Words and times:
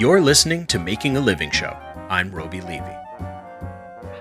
You're 0.00 0.22
listening 0.22 0.64
to 0.68 0.78
Making 0.78 1.18
a 1.18 1.20
Living 1.20 1.50
Show. 1.50 1.76
I'm 2.08 2.30
Roby 2.30 2.62
Levy. 2.62 2.96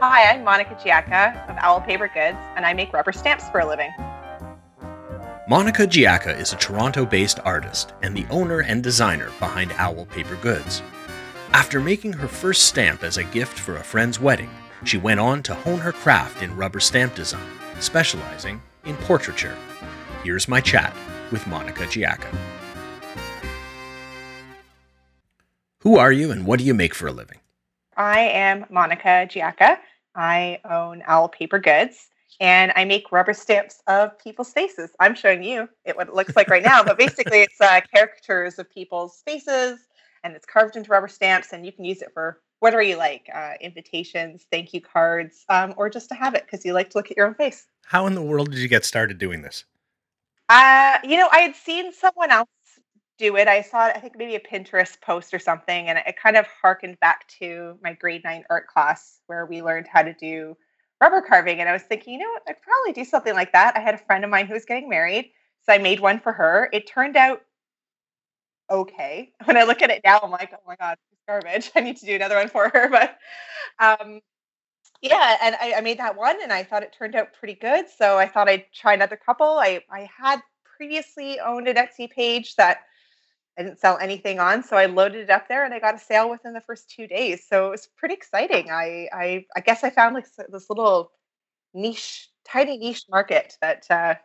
Hi, 0.01 0.29
I'm 0.29 0.43
Monica 0.43 0.75
Giacca 0.75 1.49
of 1.49 1.55
Owl 1.61 1.79
Paper 1.79 2.09
Goods, 2.13 2.37
and 2.57 2.65
I 2.65 2.73
make 2.73 2.91
rubber 2.91 3.13
stamps 3.13 3.49
for 3.49 3.61
a 3.61 3.65
living. 3.65 3.89
Monica 5.47 5.87
Giacca 5.87 6.37
is 6.37 6.51
a 6.51 6.57
Toronto 6.57 7.05
based 7.05 7.39
artist 7.45 7.93
and 8.01 8.13
the 8.13 8.25
owner 8.29 8.59
and 8.59 8.83
designer 8.83 9.31
behind 9.39 9.71
Owl 9.77 10.05
Paper 10.07 10.35
Goods. 10.41 10.81
After 11.53 11.79
making 11.79 12.11
her 12.11 12.27
first 12.27 12.63
stamp 12.63 13.01
as 13.01 13.15
a 13.15 13.23
gift 13.23 13.57
for 13.57 13.77
a 13.77 13.83
friend's 13.83 14.19
wedding, 14.19 14.49
she 14.83 14.97
went 14.97 15.21
on 15.21 15.41
to 15.43 15.55
hone 15.55 15.79
her 15.79 15.93
craft 15.93 16.43
in 16.43 16.57
rubber 16.57 16.81
stamp 16.81 17.15
design, 17.15 17.57
specializing 17.79 18.61
in 18.83 18.97
portraiture. 18.97 19.55
Here's 20.25 20.49
my 20.49 20.59
chat 20.59 20.93
with 21.31 21.47
Monica 21.47 21.83
Giacca. 21.83 22.35
Who 25.81 25.97
are 25.97 26.11
you 26.11 26.29
and 26.31 26.45
what 26.45 26.59
do 26.59 26.65
you 26.65 26.73
make 26.73 26.93
for 26.93 27.07
a 27.07 27.13
living? 27.13 27.39
I 27.95 28.19
am 28.19 28.65
Monica 28.69 29.25
Giacca. 29.29 29.77
I 30.13 30.59
own 30.69 31.03
Owl 31.07 31.29
Paper 31.29 31.57
Goods 31.57 32.09
and 32.41 32.73
I 32.75 32.83
make 32.83 33.13
rubber 33.13 33.33
stamps 33.33 33.81
of 33.87 34.19
people's 34.19 34.51
faces. 34.51 34.91
I'm 34.99 35.15
showing 35.15 35.41
you 35.41 35.69
it 35.85 35.95
what 35.95 36.09
it 36.09 36.13
looks 36.13 36.35
like 36.35 36.49
right 36.49 36.63
now, 36.63 36.83
but 36.83 36.97
basically 37.05 37.43
it's 37.43 37.61
uh, 37.61 37.79
caricatures 37.95 38.59
of 38.59 38.69
people's 38.69 39.21
faces 39.25 39.79
and 40.25 40.35
it's 40.35 40.45
carved 40.45 40.75
into 40.75 40.91
rubber 40.91 41.07
stamps 41.07 41.53
and 41.53 41.65
you 41.65 41.71
can 41.71 41.85
use 41.85 42.01
it 42.01 42.09
for 42.13 42.41
whatever 42.59 42.81
you 42.81 42.97
like 42.97 43.29
uh, 43.33 43.53
invitations, 43.61 44.47
thank 44.51 44.73
you 44.73 44.81
cards, 44.81 45.45
um, 45.47 45.73
or 45.77 45.89
just 45.89 46.09
to 46.09 46.15
have 46.15 46.35
it 46.35 46.43
because 46.45 46.65
you 46.65 46.73
like 46.73 46.89
to 46.89 46.97
look 46.97 47.09
at 47.09 47.15
your 47.15 47.25
own 47.25 47.35
face. 47.35 47.67
How 47.85 48.05
in 48.05 48.15
the 48.15 48.21
world 48.21 48.51
did 48.51 48.59
you 48.59 48.67
get 48.67 48.83
started 48.83 49.17
doing 49.17 49.43
this? 49.43 49.63
Uh, 50.49 50.97
you 51.03 51.15
know, 51.15 51.29
I 51.31 51.39
had 51.39 51.55
seen 51.55 51.93
someone 51.93 52.31
else 52.31 52.49
do 53.19 53.35
it. 53.35 53.47
I 53.47 53.61
saw, 53.61 53.85
I 53.87 53.99
think 53.99 54.17
maybe 54.17 54.35
a 54.35 54.39
Pinterest 54.39 54.99
post 55.01 55.33
or 55.33 55.39
something, 55.39 55.87
and 55.87 55.99
it 56.07 56.15
kind 56.17 56.37
of 56.37 56.47
harkened 56.61 56.99
back 57.01 57.27
to 57.39 57.77
my 57.83 57.93
grade 57.93 58.23
nine 58.23 58.43
art 58.49 58.67
class 58.67 59.19
where 59.27 59.45
we 59.45 59.61
learned 59.61 59.87
how 59.87 60.01
to 60.01 60.13
do 60.13 60.55
rubber 61.01 61.21
carving. 61.21 61.59
And 61.59 61.69
I 61.69 61.73
was 61.73 61.83
thinking, 61.83 62.13
you 62.13 62.19
know 62.19 62.31
what, 62.31 62.43
I'd 62.47 62.61
probably 62.61 62.93
do 62.93 63.05
something 63.07 63.33
like 63.33 63.51
that. 63.53 63.75
I 63.77 63.81
had 63.81 63.93
a 63.95 63.99
friend 63.99 64.23
of 64.23 64.29
mine 64.31 64.47
who 64.47 64.53
was 64.53 64.65
getting 64.65 64.89
married, 64.89 65.31
so 65.65 65.73
I 65.73 65.77
made 65.77 65.99
one 65.99 66.19
for 66.19 66.33
her. 66.33 66.69
It 66.73 66.87
turned 66.87 67.17
out 67.17 67.41
okay. 68.69 69.31
When 69.45 69.57
I 69.57 69.63
look 69.63 69.81
at 69.81 69.89
it 69.89 70.01
now, 70.05 70.19
I'm 70.23 70.31
like, 70.31 70.51
oh 70.53 70.63
my 70.67 70.75
god, 70.75 70.97
it's 71.11 71.21
garbage. 71.27 71.71
I 71.75 71.81
need 71.81 71.97
to 71.97 72.05
do 72.05 72.15
another 72.15 72.35
one 72.37 72.49
for 72.49 72.69
her. 72.69 72.89
But 72.91 73.17
um, 73.79 74.21
yeah, 75.01 75.37
and 75.41 75.55
I, 75.61 75.75
I 75.77 75.81
made 75.81 75.99
that 75.99 76.17
one, 76.17 76.41
and 76.41 76.51
I 76.51 76.63
thought 76.63 76.83
it 76.83 76.95
turned 76.97 77.15
out 77.15 77.33
pretty 77.33 77.55
good. 77.55 77.85
So 77.89 78.17
I 78.17 78.27
thought 78.27 78.49
I'd 78.49 78.65
try 78.73 78.93
another 78.93 79.17
couple. 79.17 79.59
I 79.59 79.81
I 79.91 80.09
had 80.17 80.41
previously 80.77 81.39
owned 81.39 81.67
an 81.67 81.75
Etsy 81.77 82.09
page 82.09 82.55
that 82.55 82.79
I 83.59 83.63
didn't 83.63 83.79
sell 83.79 83.97
anything 83.97 84.39
on, 84.39 84.63
so 84.63 84.77
I 84.77 84.85
loaded 84.85 85.23
it 85.23 85.29
up 85.29 85.49
there, 85.49 85.65
and 85.65 85.73
I 85.73 85.79
got 85.79 85.93
a 85.93 85.99
sale 85.99 86.29
within 86.29 86.53
the 86.53 86.61
first 86.61 86.89
two 86.89 87.07
days. 87.07 87.45
So 87.45 87.67
it 87.67 87.71
was 87.71 87.89
pretty 87.97 88.15
exciting. 88.15 88.71
I 88.71 89.09
I, 89.13 89.45
I 89.55 89.59
guess 89.59 89.83
I 89.83 89.89
found 89.89 90.15
like 90.15 90.25
this 90.49 90.69
little 90.69 91.11
niche, 91.73 92.29
tiny 92.45 92.77
niche 92.77 93.03
market 93.09 93.57
that 93.61 93.85
uh, 93.89 94.15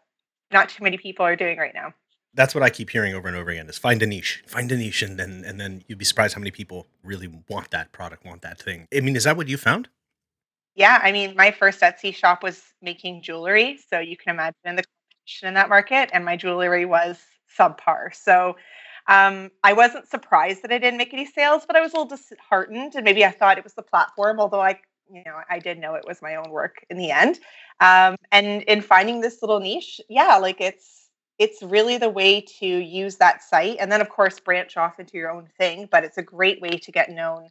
not 0.52 0.68
too 0.68 0.84
many 0.84 0.96
people 0.96 1.26
are 1.26 1.36
doing 1.36 1.58
right 1.58 1.74
now 1.74 1.92
that's 2.34 2.54
what 2.54 2.64
I 2.64 2.70
keep 2.70 2.90
hearing 2.90 3.14
over 3.14 3.28
and 3.28 3.36
over 3.36 3.50
again 3.50 3.68
is 3.68 3.78
find 3.78 4.02
a 4.02 4.06
niche, 4.06 4.42
find 4.46 4.70
a 4.72 4.76
niche, 4.76 5.02
and 5.02 5.18
then 5.18 5.44
and 5.46 5.60
then 5.60 5.84
you'd 5.86 5.98
be 5.98 6.04
surprised 6.04 6.34
how 6.34 6.40
many 6.40 6.50
people 6.50 6.86
really 7.02 7.28
want 7.48 7.70
that 7.70 7.92
product, 7.92 8.24
want 8.24 8.42
that 8.42 8.60
thing. 8.60 8.88
I 8.94 9.00
mean, 9.00 9.16
is 9.16 9.24
that 9.24 9.36
what 9.36 9.48
you 9.48 9.56
found? 9.56 9.88
Yeah, 10.74 10.98
I 11.02 11.12
mean, 11.12 11.36
my 11.36 11.52
first 11.52 11.80
Etsy 11.80 12.12
shop 12.12 12.42
was 12.42 12.60
making 12.82 13.22
jewelry, 13.22 13.78
so 13.88 14.00
you 14.00 14.16
can 14.16 14.34
imagine 14.34 14.54
the 14.64 14.82
competition 14.82 15.48
in 15.48 15.54
that 15.54 15.68
market, 15.68 16.10
and 16.12 16.24
my 16.24 16.36
jewelry 16.36 16.84
was 16.84 17.20
subpar. 17.56 18.12
So 18.12 18.56
um, 19.06 19.50
I 19.62 19.72
wasn't 19.72 20.08
surprised 20.08 20.62
that 20.62 20.72
I 20.72 20.78
didn't 20.78 20.98
make 20.98 21.12
any 21.12 21.26
sales, 21.26 21.64
but 21.66 21.76
I 21.76 21.80
was 21.80 21.92
a 21.92 21.96
little 21.96 22.16
disheartened, 22.16 22.94
and 22.94 23.04
maybe 23.04 23.24
I 23.24 23.30
thought 23.30 23.58
it 23.58 23.64
was 23.64 23.74
the 23.74 23.82
platform, 23.82 24.40
although 24.40 24.62
I 24.62 24.80
you 25.12 25.22
know 25.24 25.38
i 25.50 25.58
did 25.58 25.78
know 25.78 25.94
it 25.94 26.04
was 26.06 26.22
my 26.22 26.36
own 26.36 26.50
work 26.50 26.84
in 26.90 26.96
the 26.96 27.10
end. 27.10 27.38
Um, 27.80 28.16
and 28.32 28.62
in 28.62 28.80
finding 28.80 29.20
this 29.20 29.42
little 29.42 29.60
niche 29.60 30.00
yeah 30.08 30.36
like 30.36 30.60
it's 30.60 31.08
it's 31.38 31.62
really 31.62 31.98
the 31.98 32.08
way 32.08 32.40
to 32.60 32.66
use 32.66 33.16
that 33.16 33.42
site 33.42 33.76
and 33.80 33.90
then 33.90 34.00
of 34.00 34.08
course 34.08 34.38
branch 34.40 34.76
off 34.76 35.00
into 35.00 35.16
your 35.18 35.30
own 35.30 35.48
thing 35.58 35.88
but 35.90 36.04
it's 36.04 36.18
a 36.18 36.22
great 36.22 36.60
way 36.60 36.70
to 36.70 36.92
get 36.92 37.10
known 37.10 37.48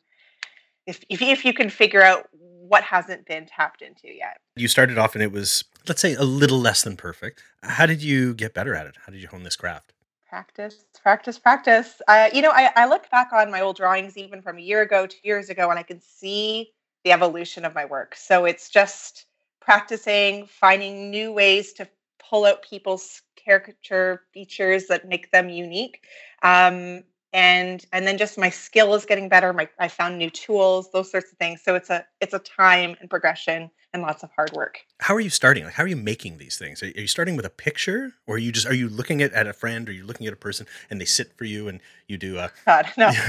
if, 0.88 1.04
if, 1.10 1.22
if 1.22 1.46
you 1.46 1.54
can 1.54 1.70
figure 1.70 2.02
out 2.02 2.28
what 2.32 2.84
hasn't 2.84 3.26
been 3.26 3.46
tapped 3.46 3.82
into 3.82 4.08
yet. 4.08 4.38
You 4.56 4.68
started 4.68 4.98
off 4.98 5.14
and 5.14 5.24
it 5.24 5.32
was 5.32 5.64
let's 5.88 6.02
say 6.02 6.16
a 6.16 6.24
little 6.24 6.60
less 6.60 6.82
than 6.82 6.98
perfect. 6.98 7.44
How 7.62 7.86
did 7.86 8.02
you 8.02 8.34
get 8.34 8.54
better 8.54 8.74
at 8.74 8.88
it? 8.88 8.96
How 9.06 9.12
did 9.12 9.22
you 9.22 9.28
hone 9.28 9.44
this 9.44 9.58
craft 9.58 9.93
practice 10.34 10.86
practice 11.02 11.38
practice 11.38 12.02
uh, 12.08 12.30
you 12.34 12.42
know 12.42 12.52
I, 12.52 12.72
I 12.76 12.88
look 12.88 13.10
back 13.12 13.30
on 13.34 13.52
my 13.52 13.62
old 13.62 13.78
drawings 13.78 14.18
even 14.18 14.42
from 14.42 14.58
a 14.58 14.62
year 14.62 14.82
ago 14.82 15.06
two 15.06 15.20
years 15.24 15.50
ago 15.50 15.70
and 15.70 15.78
i 15.78 15.84
can 15.84 16.02
see 16.02 16.72
the 17.04 17.12
evolution 17.12 17.66
of 17.66 17.76
my 17.76 17.86
work 17.86 18.16
so 18.16 18.46
it's 18.46 18.70
just 18.70 19.28
practicing 19.62 20.48
finding 20.48 21.12
new 21.12 21.32
ways 21.32 21.74
to 21.74 21.88
pull 22.34 22.46
out 22.46 22.64
people's 22.64 23.22
caricature 23.36 24.24
features 24.34 24.88
that 24.88 25.08
make 25.08 25.32
them 25.32 25.50
unique. 25.50 26.02
Um, 26.42 27.04
and 27.34 27.86
and 27.92 28.06
then 28.06 28.18
just 28.18 28.38
my 28.38 28.50
skill 28.50 28.94
is 28.94 29.06
getting 29.06 29.28
better. 29.28 29.52
My 29.52 29.68
I 29.80 29.88
found 29.88 30.18
new 30.18 30.30
tools, 30.30 30.92
those 30.92 31.12
sorts 31.12 31.32
of 31.32 31.38
things. 31.38 31.62
So 31.64 31.76
it's 31.76 31.90
a 31.90 32.06
it's 32.22 32.34
a 32.34 32.40
time 32.40 32.96
and 33.02 33.10
progression 33.10 33.72
and 33.92 34.02
lots 34.02 34.24
of 34.24 34.30
hard 34.36 34.52
work. 34.54 34.80
How 35.00 35.16
are 35.16 35.20
you 35.20 35.30
starting? 35.30 35.66
Like 35.66 35.74
how 35.74 35.84
are 35.84 35.88
you 35.88 35.96
making 35.96 36.38
these 36.38 36.58
things? 36.58 36.82
Are 36.84 36.88
you 36.88 37.08
starting 37.08 37.36
with 37.36 37.46
a 37.46 37.50
picture, 37.50 38.14
or 38.28 38.36
are 38.36 38.40
you 38.40 38.52
just 38.52 38.68
are 38.68 38.76
you 38.76 38.88
looking 38.88 39.22
at, 39.22 39.34
at 39.34 39.48
a 39.48 39.54
friend, 39.54 39.90
or 39.90 39.92
you 39.92 40.06
looking 40.06 40.28
at 40.28 40.34
a 40.34 40.38
person, 40.38 40.68
and 40.90 41.02
they 41.02 41.06
sit 41.06 41.36
for 41.36 41.46
you, 41.46 41.68
and 41.68 41.82
you 42.08 42.18
do 42.18 42.38
a 42.38 42.52
God 42.66 42.88
no. 42.98 43.12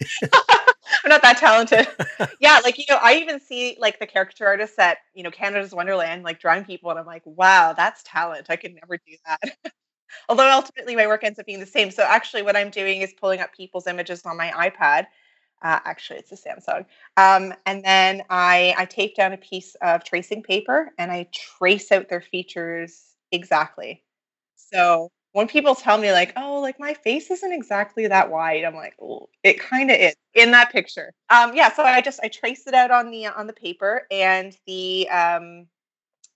I'm 1.04 1.10
not 1.10 1.22
that 1.22 1.38
talented. 1.38 1.88
yeah, 2.40 2.60
like 2.62 2.78
you 2.78 2.84
know, 2.88 2.98
I 3.00 3.14
even 3.14 3.40
see 3.40 3.76
like 3.80 3.98
the 3.98 4.06
caricature 4.06 4.46
artists 4.46 4.78
at 4.78 4.98
you 5.14 5.22
know 5.22 5.30
Canada's 5.30 5.74
Wonderland, 5.74 6.22
like 6.22 6.38
drawing 6.38 6.64
people, 6.64 6.90
and 6.90 6.98
I'm 6.98 7.06
like, 7.06 7.22
wow, 7.24 7.72
that's 7.72 8.02
talent. 8.04 8.46
I 8.48 8.56
could 8.56 8.74
never 8.74 8.98
do 8.98 9.16
that. 9.26 9.72
Although 10.28 10.50
ultimately 10.50 10.96
my 10.96 11.06
work 11.06 11.24
ends 11.24 11.38
up 11.38 11.46
being 11.46 11.60
the 11.60 11.66
same. 11.66 11.90
So 11.90 12.02
actually, 12.02 12.42
what 12.42 12.56
I'm 12.56 12.70
doing 12.70 13.02
is 13.02 13.12
pulling 13.14 13.40
up 13.40 13.52
people's 13.54 13.86
images 13.86 14.22
on 14.24 14.36
my 14.36 14.50
iPad. 14.50 15.06
Uh, 15.62 15.80
actually, 15.84 16.20
it's 16.20 16.32
a 16.32 16.36
Samsung. 16.36 16.84
Um, 17.16 17.52
and 17.66 17.84
then 17.84 18.22
I 18.30 18.74
I 18.78 18.84
tape 18.84 19.16
down 19.16 19.32
a 19.32 19.36
piece 19.38 19.74
of 19.82 20.04
tracing 20.04 20.42
paper 20.42 20.92
and 20.98 21.10
I 21.10 21.28
trace 21.32 21.90
out 21.92 22.08
their 22.08 22.20
features 22.20 23.14
exactly. 23.32 24.04
So 24.56 25.10
when 25.32 25.48
people 25.48 25.74
tell 25.74 25.98
me 25.98 26.12
like, 26.12 26.32
"Oh, 26.36 26.60
like 26.60 26.78
my 26.80 26.94
face 26.94 27.30
isn't 27.30 27.52
exactly 27.52 28.06
that 28.08 28.30
wide," 28.30 28.64
I'm 28.64 28.74
like, 28.74 28.94
"Oh, 29.00 29.28
it 29.42 29.58
kind 29.60 29.90
of 29.90 29.96
is 29.98 30.14
in 30.34 30.50
that 30.52 30.70
picture." 30.72 31.12
Um, 31.30 31.54
yeah, 31.54 31.72
so 31.72 31.82
I 31.82 32.00
just 32.00 32.20
I 32.22 32.28
trace 32.28 32.66
it 32.66 32.74
out 32.74 32.90
on 32.90 33.10
the 33.10 33.26
on 33.26 33.46
the 33.46 33.52
paper, 33.52 34.06
and 34.10 34.56
the 34.66 35.08
um, 35.10 35.66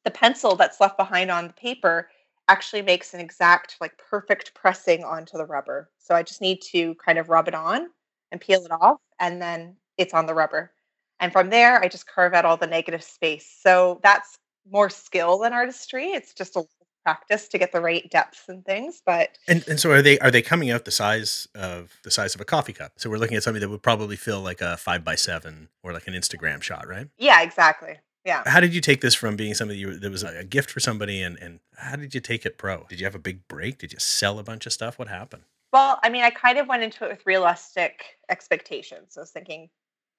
the 0.04 0.10
pencil 0.10 0.56
that's 0.56 0.81
left 0.81 0.97
behind 0.97 1.31
on 1.31 1.49
the 1.49 1.53
paper 1.54 2.09
actually 2.53 2.83
makes 2.83 3.15
an 3.15 3.21
exact 3.21 3.77
like 3.81 3.97
perfect 3.97 4.53
pressing 4.55 5.05
onto 5.05 5.39
the 5.39 5.47
rubber. 5.47 5.91
So 5.99 6.15
I 6.15 6.23
just 6.23 6.43
need 6.43 6.61
to 6.73 6.95
kind 6.97 7.19
of 7.19 7.31
rub 7.31 7.49
it 7.49 7.55
on 7.55 7.89
and 8.31 8.41
peel 8.41 8.63
it 8.65 8.71
off, 8.71 8.99
and 9.19 9.41
then 9.41 9.77
it's 9.97 10.13
on 10.13 10.27
the 10.27 10.35
rubber. 10.35 10.73
And 11.19 11.33
from 11.33 11.49
there, 11.51 11.83
I 11.83 11.89
just 11.89 12.07
carve 12.07 12.35
out 12.35 12.45
all 12.45 12.57
the 12.57 12.67
negative 12.67 13.03
space. 13.03 13.49
So 13.63 14.01
that's 14.03 14.39
more 14.71 14.91
skill 14.91 15.39
than 15.39 15.53
artistry. 15.53 16.09
It's 16.11 16.35
just 16.35 16.57
a 16.57 16.65
practice 17.05 17.49
to 17.49 17.59
get 17.59 17.73
the 17.73 17.81
right 17.81 18.09
depths 18.11 18.49
and 18.49 18.65
things 18.65 19.03
but 19.05 19.31
and, 19.49 19.67
and 19.67 19.81
so 19.81 19.91
are 19.91 20.03
they 20.03 20.21
are 20.21 20.31
they 20.31 20.41
coming 20.41 20.71
out 20.71 20.84
the 20.84 20.91
size 20.93 21.49
of 21.55 21.91
the 22.05 22.13
size 22.13 22.33
of 22.34 22.41
a 22.41 22.45
coffee 22.45 22.73
cup 22.73 22.93
so 22.97 23.11
we're 23.11 23.19
looking 23.19 23.37
at 23.37 23.43
something 23.43 23.61
that 23.61 23.69
would 23.69 23.83
probably 23.83 24.15
fill 24.15 24.41
like 24.41 24.61
a 24.61 24.77
five 24.77 25.05
by 25.05 25.17
seven 25.17 25.69
or 25.83 25.93
like 25.93 26.07
an 26.07 26.15
instagram 26.15 26.63
shot 26.63 26.87
right 26.87 27.09
yeah 27.19 27.43
exactly 27.43 27.99
yeah 28.25 28.43
how 28.47 28.60
did 28.60 28.75
you 28.75 28.81
take 28.81 29.00
this 29.00 29.15
from 29.15 29.37
being 29.37 29.55
something 29.55 29.78
you, 29.78 29.99
that 29.99 30.10
was 30.10 30.22
a 30.22 30.44
gift 30.44 30.71
for 30.71 30.81
somebody 30.81 31.22
and 31.22 31.38
and 31.38 31.60
how 31.77 31.97
did 31.97 32.15
you 32.15 32.21
take 32.21 32.47
it 32.47 32.59
pro 32.59 32.84
did 32.88 33.00
you 33.00 33.06
have 33.06 33.15
a 33.15 33.21
big 33.21 33.47
break 33.49 33.78
did 33.78 33.93
you 33.93 33.99
sell 33.99 34.38
a 34.38 34.43
bunch 34.43 34.66
of 34.66 34.72
stuff 34.72 34.99
what 34.99 35.09
happened 35.09 35.43
well 35.72 35.98
i 36.03 36.09
mean 36.09 36.22
i 36.22 36.30
kind 36.30 36.59
of 36.59 36.69
went 36.69 36.83
into 36.83 37.04
it 37.04 37.10
with 37.10 37.27
realistic 37.27 38.19
expectations 38.28 39.16
i 39.16 39.21
was 39.21 39.30
thinking 39.30 39.69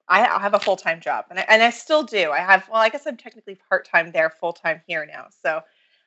I 0.08 0.38
have 0.38 0.54
a 0.54 0.60
full 0.60 0.76
time 0.76 1.00
job, 1.00 1.24
and 1.30 1.38
I, 1.38 1.46
and 1.48 1.62
I 1.62 1.70
still 1.70 2.02
do. 2.02 2.30
I 2.30 2.38
have 2.38 2.68
well, 2.68 2.80
I 2.80 2.88
guess 2.88 3.06
I'm 3.06 3.16
technically 3.16 3.58
part 3.68 3.88
time 3.88 4.12
there, 4.12 4.30
full 4.30 4.52
time 4.52 4.82
here 4.86 5.06
now. 5.06 5.28
So 5.42 5.62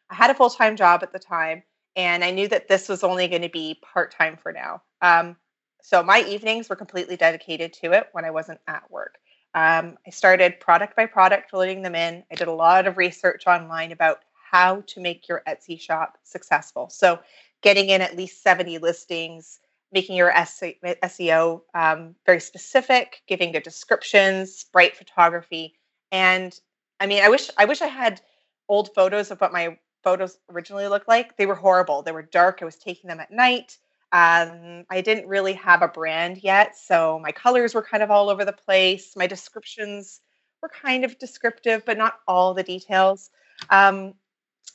I 0.09 0.15
had 0.15 0.29
a 0.29 0.35
full 0.35 0.49
time 0.49 0.75
job 0.75 1.01
at 1.03 1.11
the 1.11 1.19
time, 1.19 1.63
and 1.95 2.23
I 2.23 2.31
knew 2.31 2.47
that 2.47 2.67
this 2.67 2.89
was 2.89 3.03
only 3.03 3.27
going 3.27 3.41
to 3.41 3.49
be 3.49 3.79
part 3.81 4.11
time 4.11 4.38
for 4.38 4.51
now. 4.51 4.83
Um, 5.01 5.35
so 5.81 6.03
my 6.03 6.23
evenings 6.27 6.69
were 6.69 6.75
completely 6.75 7.17
dedicated 7.17 7.73
to 7.73 7.94
it 7.94 8.07
when 8.11 8.25
I 8.25 8.31
wasn't 8.31 8.59
at 8.67 8.89
work. 8.91 9.17
Um, 9.57 9.98
I 10.06 10.12
started 10.12 10.59
product 10.59 10.95
by 10.95 11.07
product 11.07 11.51
loading 11.51 11.81
them 11.81 11.95
in. 11.95 12.24
I 12.31 12.36
did 12.36 12.48
a 12.48 12.54
lot 12.54 12.86
of 12.86 12.95
research 12.95 13.48
online 13.48 13.92
about 13.92 14.19
how 14.51 14.81
to 14.86 15.00
make 15.00 15.27
your 15.27 15.42
Etsy 15.48 15.81
shop 15.81 16.19
successful. 16.21 16.89
So, 16.89 17.19
getting 17.63 17.89
in 17.89 18.04
at 18.04 18.15
least 18.15 18.44
70 18.44 18.77
listings, 18.77 19.59
making 19.92 20.15
your 20.15 20.31
SEO 20.31 21.62
um, 21.74 22.13
very 22.24 22.39
specific, 22.39 23.24
giving 23.25 23.51
good 23.51 23.63
descriptions, 23.63 24.65
bright 24.65 24.95
photography, 24.95 25.74
and 26.12 26.59
I 27.00 27.07
mean, 27.07 27.24
I 27.24 27.30
wish 27.30 27.50
I 27.57 27.65
wish 27.65 27.81
I 27.81 27.88
had 27.88 28.21
old 28.69 28.94
photos 28.94 29.31
of 29.31 29.42
what 29.42 29.51
my 29.51 29.75
photos 30.04 30.38
originally 30.51 30.88
looked 30.88 31.07
like. 31.07 31.36
They 31.36 31.48
were 31.48 31.56
horrible. 31.56 32.04
They 32.04 32.12
were 32.12 32.21
dark. 32.21 32.59
I 32.62 32.65
was 32.65 32.75
taking 32.75 33.07
them 33.07 33.19
at 33.19 33.31
night. 33.31 33.80
Um, 34.12 34.86
I 34.89 35.01
didn't 35.01 35.27
really 35.27 35.54
have 35.54 35.81
a 35.81 35.88
brand 35.88 36.38
yet, 36.44 36.77
so 36.77 37.19
my 37.21 37.31
colors 37.31 37.75
were 37.75 37.81
kind 37.83 38.01
of 38.01 38.09
all 38.09 38.30
over 38.30 38.45
the 38.45 38.54
place. 38.54 39.13
My 39.18 39.27
descriptions 39.27 40.21
were 40.62 40.69
kind 40.69 41.04
of 41.04 41.18
descriptive, 41.19 41.83
but 41.86 41.98
not 41.98 42.19
all 42.27 42.54
the 42.54 42.63
details. 42.63 43.30
Um, 43.69 44.13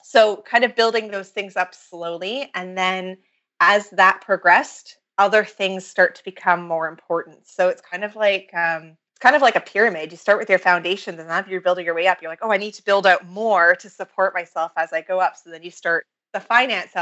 so, 0.04 0.36
kind 0.42 0.64
of 0.64 0.76
building 0.76 1.10
those 1.10 1.30
things 1.30 1.56
up 1.56 1.74
slowly. 1.74 2.50
And 2.54 2.76
then 2.76 3.18
as 3.60 3.88
that 3.90 4.20
progressed, 4.20 4.98
other 5.18 5.44
things 5.44 5.86
start 5.86 6.14
to 6.16 6.24
become 6.24 6.66
more 6.66 6.88
important. 6.88 7.46
So, 7.46 7.68
it's 7.68 7.82
kind 7.82 8.04
of 8.04 8.14
like, 8.16 8.50
um, 8.54 8.96
kind 9.20 9.36
of 9.36 9.42
like 9.42 9.56
a 9.56 9.60
pyramid. 9.60 10.10
You 10.10 10.18
start 10.18 10.38
with 10.38 10.50
your 10.50 10.58
foundations, 10.58 11.18
and 11.18 11.30
then 11.30 11.44
you're 11.48 11.60
building 11.60 11.86
your 11.86 11.94
way 11.94 12.06
up, 12.08 12.20
you're 12.20 12.30
like, 12.30 12.40
oh, 12.42 12.52
I 12.52 12.58
need 12.58 12.74
to 12.74 12.84
build 12.84 13.06
out 13.06 13.26
more 13.26 13.76
to 13.76 13.88
support 13.88 14.34
myself 14.34 14.72
as 14.76 14.92
I 14.92 15.00
go 15.00 15.20
up. 15.20 15.36
So 15.36 15.50
then 15.50 15.62
you 15.62 15.70
start 15.70 16.06
the 16.32 16.40
finance 16.40 16.92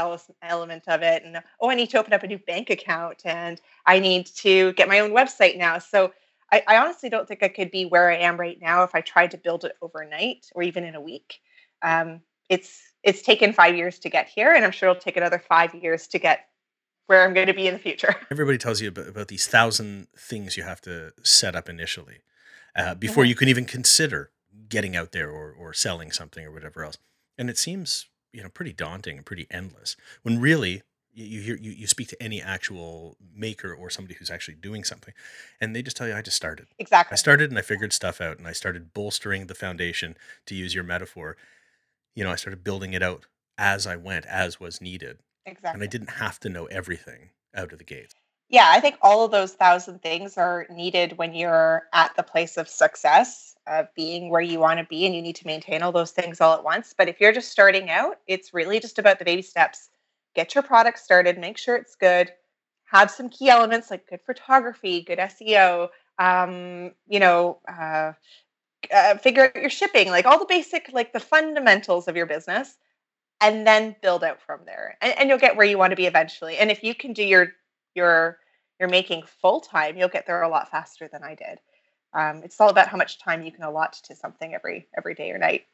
element 0.41 0.83
of 0.87 1.01
it, 1.01 1.23
and 1.23 1.41
oh, 1.59 1.69
I 1.69 1.75
need 1.75 1.89
to 1.91 1.99
open 1.99 2.13
up 2.13 2.23
a 2.23 2.27
new 2.27 2.39
bank 2.39 2.69
account, 2.69 3.21
and 3.25 3.61
I 3.85 3.99
need 3.99 4.27
to 4.37 4.73
get 4.73 4.87
my 4.87 4.99
own 4.99 5.11
website 5.11 5.57
now. 5.57 5.77
So 5.79 6.11
I, 6.51 6.63
I 6.67 6.77
honestly 6.77 7.09
don't 7.09 7.27
think 7.27 7.43
I 7.43 7.47
could 7.47 7.71
be 7.71 7.85
where 7.85 8.11
I 8.11 8.17
am 8.17 8.37
right 8.37 8.59
now 8.61 8.83
if 8.83 8.93
I 8.93 9.01
tried 9.01 9.31
to 9.31 9.37
build 9.37 9.63
it 9.63 9.75
overnight 9.81 10.47
or 10.53 10.63
even 10.63 10.83
in 10.83 10.95
a 10.95 11.01
week. 11.01 11.39
Um, 11.81 12.21
it's 12.49 12.81
it's 13.03 13.21
taken 13.21 13.53
five 13.53 13.75
years 13.75 13.97
to 13.99 14.09
get 14.09 14.27
here, 14.27 14.53
and 14.53 14.63
I'm 14.63 14.71
sure 14.71 14.89
it'll 14.89 15.01
take 15.01 15.17
another 15.17 15.39
five 15.39 15.73
years 15.73 16.07
to 16.07 16.19
get 16.19 16.47
where 17.07 17.23
I'm 17.23 17.33
going 17.33 17.47
to 17.47 17.53
be 17.53 17.67
in 17.67 17.73
the 17.73 17.79
future. 17.79 18.15
Everybody 18.31 18.57
tells 18.57 18.79
you 18.79 18.89
about, 18.89 19.07
about 19.07 19.27
these 19.27 19.47
thousand 19.47 20.07
things 20.17 20.55
you 20.55 20.63
have 20.63 20.81
to 20.81 21.13
set 21.23 21.55
up 21.55 21.67
initially 21.67 22.19
uh, 22.75 22.95
before 22.95 23.23
mm-hmm. 23.23 23.29
you 23.29 23.35
can 23.35 23.47
even 23.47 23.65
consider 23.65 24.31
getting 24.69 24.95
out 24.95 25.11
there 25.11 25.29
or, 25.29 25.51
or 25.51 25.73
selling 25.73 26.11
something 26.11 26.45
or 26.45 26.51
whatever 26.51 26.83
else. 26.83 26.97
And 27.37 27.49
it 27.49 27.57
seems 27.57 28.07
you 28.33 28.41
know 28.43 28.49
pretty 28.49 28.73
daunting 28.73 29.17
and 29.17 29.25
pretty 29.25 29.47
endless 29.49 29.95
when 30.23 30.39
really 30.39 30.81
you 31.13 31.41
hear 31.41 31.57
you, 31.57 31.71
you 31.71 31.87
speak 31.87 32.07
to 32.07 32.23
any 32.23 32.41
actual 32.41 33.17
maker 33.35 33.73
or 33.73 33.89
somebody 33.89 34.15
who's 34.15 34.31
actually 34.31 34.55
doing 34.55 34.83
something 34.83 35.13
and 35.59 35.75
they 35.75 35.81
just 35.81 35.97
tell 35.97 36.07
you 36.07 36.15
i 36.15 36.21
just 36.21 36.37
started 36.37 36.67
exactly 36.79 37.13
i 37.13 37.17
started 37.17 37.49
and 37.49 37.59
i 37.59 37.61
figured 37.61 37.91
stuff 37.91 38.21
out 38.21 38.37
and 38.37 38.47
i 38.47 38.53
started 38.53 38.93
bolstering 38.93 39.47
the 39.47 39.55
foundation 39.55 40.15
to 40.45 40.55
use 40.55 40.73
your 40.73 40.83
metaphor 40.83 41.35
you 42.15 42.23
know 42.23 42.31
i 42.31 42.35
started 42.35 42.63
building 42.63 42.93
it 42.93 43.03
out 43.03 43.25
as 43.57 43.85
i 43.85 43.95
went 43.95 44.25
as 44.25 44.59
was 44.59 44.79
needed 44.79 45.19
Exactly. 45.45 45.77
And 45.77 45.83
I 45.83 45.87
didn't 45.87 46.11
have 46.11 46.39
to 46.41 46.49
know 46.49 46.65
everything 46.65 47.29
out 47.55 47.71
of 47.71 47.79
the 47.79 47.83
gate. 47.83 48.13
Yeah, 48.51 48.67
I 48.69 48.81
think 48.81 48.97
all 49.01 49.23
of 49.23 49.31
those 49.31 49.53
thousand 49.53 50.01
things 50.01 50.37
are 50.37 50.67
needed 50.69 51.17
when 51.17 51.33
you're 51.33 51.83
at 51.93 52.13
the 52.17 52.23
place 52.23 52.57
of 52.57 52.67
success, 52.67 53.55
of 53.65 53.87
being 53.95 54.29
where 54.29 54.41
you 54.41 54.59
want 54.59 54.77
to 54.79 54.85
be, 54.85 55.05
and 55.05 55.15
you 55.15 55.21
need 55.21 55.37
to 55.37 55.47
maintain 55.47 55.81
all 55.81 55.93
those 55.93 56.11
things 56.11 56.41
all 56.41 56.53
at 56.53 56.63
once. 56.63 56.93
But 56.97 57.07
if 57.07 57.21
you're 57.21 57.31
just 57.31 57.49
starting 57.51 57.89
out, 57.89 58.17
it's 58.27 58.53
really 58.53 58.81
just 58.81 58.99
about 58.99 59.19
the 59.19 59.25
baby 59.25 59.41
steps. 59.41 59.89
Get 60.35 60.53
your 60.53 60.63
product 60.63 60.99
started, 60.99 61.39
make 61.39 61.57
sure 61.57 61.77
it's 61.77 61.95
good, 61.95 62.31
have 62.85 63.09
some 63.09 63.29
key 63.29 63.49
elements 63.49 63.89
like 63.89 64.09
good 64.09 64.21
photography, 64.25 65.01
good 65.01 65.19
SEO, 65.19 65.87
um, 66.19 66.91
you 67.07 67.21
know, 67.21 67.59
uh, 67.69 68.11
uh, 68.93 69.17
figure 69.17 69.45
out 69.45 69.55
your 69.55 69.69
shipping, 69.69 70.09
like 70.09 70.25
all 70.25 70.39
the 70.39 70.45
basic, 70.45 70.89
like 70.93 71.13
the 71.13 71.19
fundamentals 71.21 72.07
of 72.09 72.17
your 72.17 72.25
business 72.25 72.77
and 73.41 73.67
then 73.67 73.95
build 74.01 74.23
out 74.23 74.41
from 74.41 74.61
there 74.65 74.97
and, 75.01 75.13
and 75.19 75.29
you'll 75.29 75.37
get 75.37 75.55
where 75.55 75.65
you 75.65 75.77
want 75.77 75.91
to 75.91 75.95
be 75.97 76.05
eventually 76.05 76.57
and 76.57 76.71
if 76.71 76.83
you 76.83 76.95
can 76.95 77.13
do 77.13 77.23
your 77.23 77.53
your 77.95 78.37
your 78.79 78.89
making 78.89 79.23
full 79.41 79.59
time 79.59 79.97
you'll 79.97 80.09
get 80.09 80.25
there 80.25 80.41
a 80.41 80.49
lot 80.49 80.69
faster 80.69 81.07
than 81.11 81.23
i 81.23 81.35
did 81.35 81.59
um, 82.13 82.41
it's 82.43 82.59
all 82.59 82.67
about 82.67 82.89
how 82.89 82.97
much 82.97 83.19
time 83.19 83.41
you 83.41 83.53
can 83.53 83.63
allot 83.63 83.93
to 84.03 84.15
something 84.15 84.53
every 84.53 84.87
every 84.97 85.13
day 85.13 85.31
or 85.31 85.37
night 85.37 85.65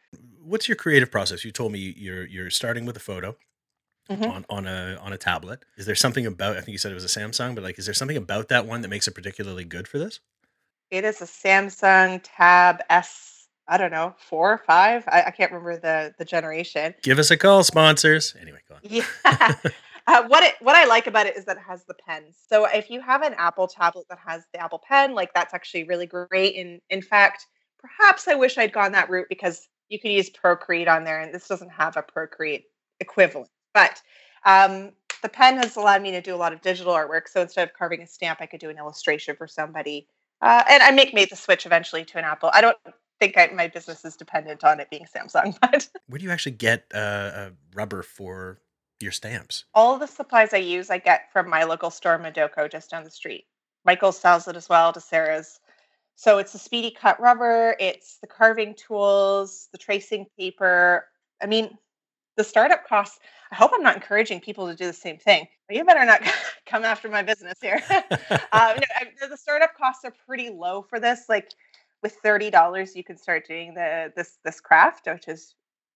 what's 0.43 0.67
your 0.67 0.75
creative 0.75 1.11
process 1.11 1.43
you 1.43 1.51
told 1.51 1.71
me 1.71 1.93
you're 1.97 2.25
you're 2.25 2.49
starting 2.49 2.85
with 2.85 2.95
a 2.95 2.99
photo 2.99 3.35
mm-hmm. 4.09 4.23
on, 4.23 4.45
on 4.49 4.67
a 4.67 4.97
on 5.01 5.13
a 5.13 5.17
tablet 5.17 5.63
is 5.77 5.85
there 5.85 5.95
something 5.95 6.25
about 6.25 6.57
i 6.57 6.59
think 6.59 6.69
you 6.69 6.77
said 6.77 6.91
it 6.91 6.95
was 6.95 7.03
a 7.03 7.19
samsung 7.19 7.55
but 7.55 7.63
like 7.63 7.79
is 7.79 7.85
there 7.85 7.93
something 7.93 8.17
about 8.17 8.49
that 8.49 8.65
one 8.65 8.81
that 8.81 8.89
makes 8.89 9.07
it 9.07 9.15
particularly 9.15 9.63
good 9.63 9.87
for 9.87 9.97
this 9.97 10.19
it 10.91 11.03
is 11.03 11.21
a 11.21 11.25
samsung 11.25 12.19
tab 12.23 12.81
s 12.89 13.37
I 13.67 13.77
don't 13.77 13.91
know, 13.91 14.15
four 14.17 14.53
or 14.53 14.57
five. 14.59 15.03
I, 15.07 15.23
I, 15.23 15.31
can't 15.31 15.51
remember 15.51 15.77
the 15.77 16.13
the 16.17 16.23
generation. 16.23 16.95
Give 17.03 17.19
us 17.19 17.31
a 17.31 17.37
call, 17.37 17.63
sponsors. 17.63 18.33
Anyway, 18.39 18.59
go 18.69 18.75
on. 18.75 18.81
Yeah. 18.83 19.05
uh, 20.07 20.23
what 20.27 20.43
it 20.43 20.55
what 20.61 20.75
I 20.75 20.85
like 20.85 21.05
about 21.07 21.27
it 21.27 21.35
is 21.35 21.45
that 21.45 21.57
it 21.57 21.63
has 21.67 21.83
the 21.85 21.93
pen. 21.93 22.23
So 22.49 22.65
if 22.65 22.89
you 22.89 23.01
have 23.01 23.21
an 23.21 23.33
Apple 23.37 23.67
tablet 23.67 24.05
that 24.09 24.19
has 24.25 24.43
the 24.53 24.59
Apple 24.59 24.81
Pen, 24.87 25.13
like 25.13 25.33
that's 25.33 25.53
actually 25.53 25.83
really 25.83 26.05
great. 26.05 26.55
And 26.55 26.79
in 26.89 27.01
fact, 27.01 27.45
perhaps 27.77 28.27
I 28.27 28.35
wish 28.35 28.57
I'd 28.57 28.71
gone 28.73 28.93
that 28.93 29.09
route 29.09 29.27
because 29.29 29.67
you 29.89 29.99
can 29.99 30.11
use 30.11 30.29
Procreate 30.29 30.87
on 30.87 31.03
there, 31.03 31.19
and 31.19 31.33
this 31.33 31.47
doesn't 31.47 31.71
have 31.71 31.97
a 31.97 32.01
Procreate 32.01 32.65
equivalent. 32.99 33.49
But 33.73 34.01
um, 34.45 34.91
the 35.21 35.29
pen 35.29 35.57
has 35.57 35.75
allowed 35.75 36.01
me 36.01 36.11
to 36.11 36.21
do 36.21 36.33
a 36.33 36.37
lot 36.37 36.53
of 36.53 36.61
digital 36.61 36.93
artwork. 36.93 37.27
So 37.27 37.41
instead 37.41 37.67
of 37.67 37.73
carving 37.73 38.01
a 38.01 38.07
stamp, 38.07 38.39
I 38.41 38.45
could 38.45 38.59
do 38.59 38.69
an 38.69 38.77
illustration 38.77 39.35
for 39.35 39.47
somebody. 39.47 40.07
Uh, 40.41 40.63
and 40.69 40.83
I 40.83 40.91
make 40.91 41.13
made 41.13 41.29
the 41.29 41.35
switch 41.35 41.65
eventually 41.65 42.05
to 42.05 42.17
an 42.17 42.23
Apple. 42.23 42.51
I 42.53 42.61
don't 42.61 42.77
think 43.19 43.37
I, 43.37 43.47
my 43.47 43.67
business 43.67 44.05
is 44.05 44.15
dependent 44.15 44.63
on 44.63 44.79
it 44.79 44.89
being 44.89 45.05
Samsung. 45.05 45.57
But 45.61 45.89
where 46.07 46.19
do 46.19 46.25
you 46.25 46.31
actually 46.31 46.53
get 46.53 46.85
uh, 46.93 47.49
rubber 47.73 48.03
for 48.03 48.59
your 48.99 49.11
stamps? 49.11 49.65
All 49.73 49.97
the 49.97 50.07
supplies 50.07 50.53
I 50.53 50.57
use, 50.57 50.89
I 50.89 50.97
get 50.97 51.31
from 51.31 51.49
my 51.49 51.63
local 51.63 51.89
store, 51.89 52.17
Midoco, 52.17 52.71
just 52.71 52.89
down 52.89 53.03
the 53.03 53.11
street. 53.11 53.45
Michael 53.85 54.11
sells 54.11 54.47
it 54.47 54.55
as 54.55 54.67
well 54.67 54.91
DeSerres. 54.91 55.59
So 56.15 56.39
it's 56.39 56.51
the 56.51 56.59
speedy 56.59 56.91
cut 56.91 57.19
rubber, 57.19 57.75
it's 57.79 58.17
the 58.17 58.27
carving 58.27 58.73
tools, 58.73 59.69
the 59.71 59.77
tracing 59.77 60.25
paper. 60.37 61.05
I 61.41 61.45
mean, 61.45 61.77
the 62.37 62.43
startup 62.43 62.87
costs. 62.87 63.19
I 63.51 63.55
hope 63.55 63.71
I'm 63.73 63.83
not 63.83 63.95
encouraging 63.95 64.39
people 64.41 64.67
to 64.67 64.75
do 64.75 64.85
the 64.85 64.93
same 64.93 65.17
thing. 65.17 65.47
You 65.69 65.83
better 65.85 66.05
not 66.05 66.21
come 66.65 66.85
after 66.85 67.09
my 67.09 67.21
business 67.21 67.57
here. 67.61 67.81
uh, 67.89 68.79
no, 69.21 69.27
the 69.29 69.37
startup 69.37 69.75
costs 69.75 70.05
are 70.05 70.13
pretty 70.25 70.49
low 70.49 70.81
for 70.81 70.99
this. 70.99 71.25
Like 71.29 71.51
with 72.01 72.13
thirty 72.23 72.49
dollars, 72.49 72.95
you 72.95 73.03
can 73.03 73.17
start 73.17 73.47
doing 73.47 73.73
the 73.73 74.11
this 74.15 74.37
this 74.43 74.59
craft, 74.59 75.07
which 75.07 75.27
is 75.27 75.55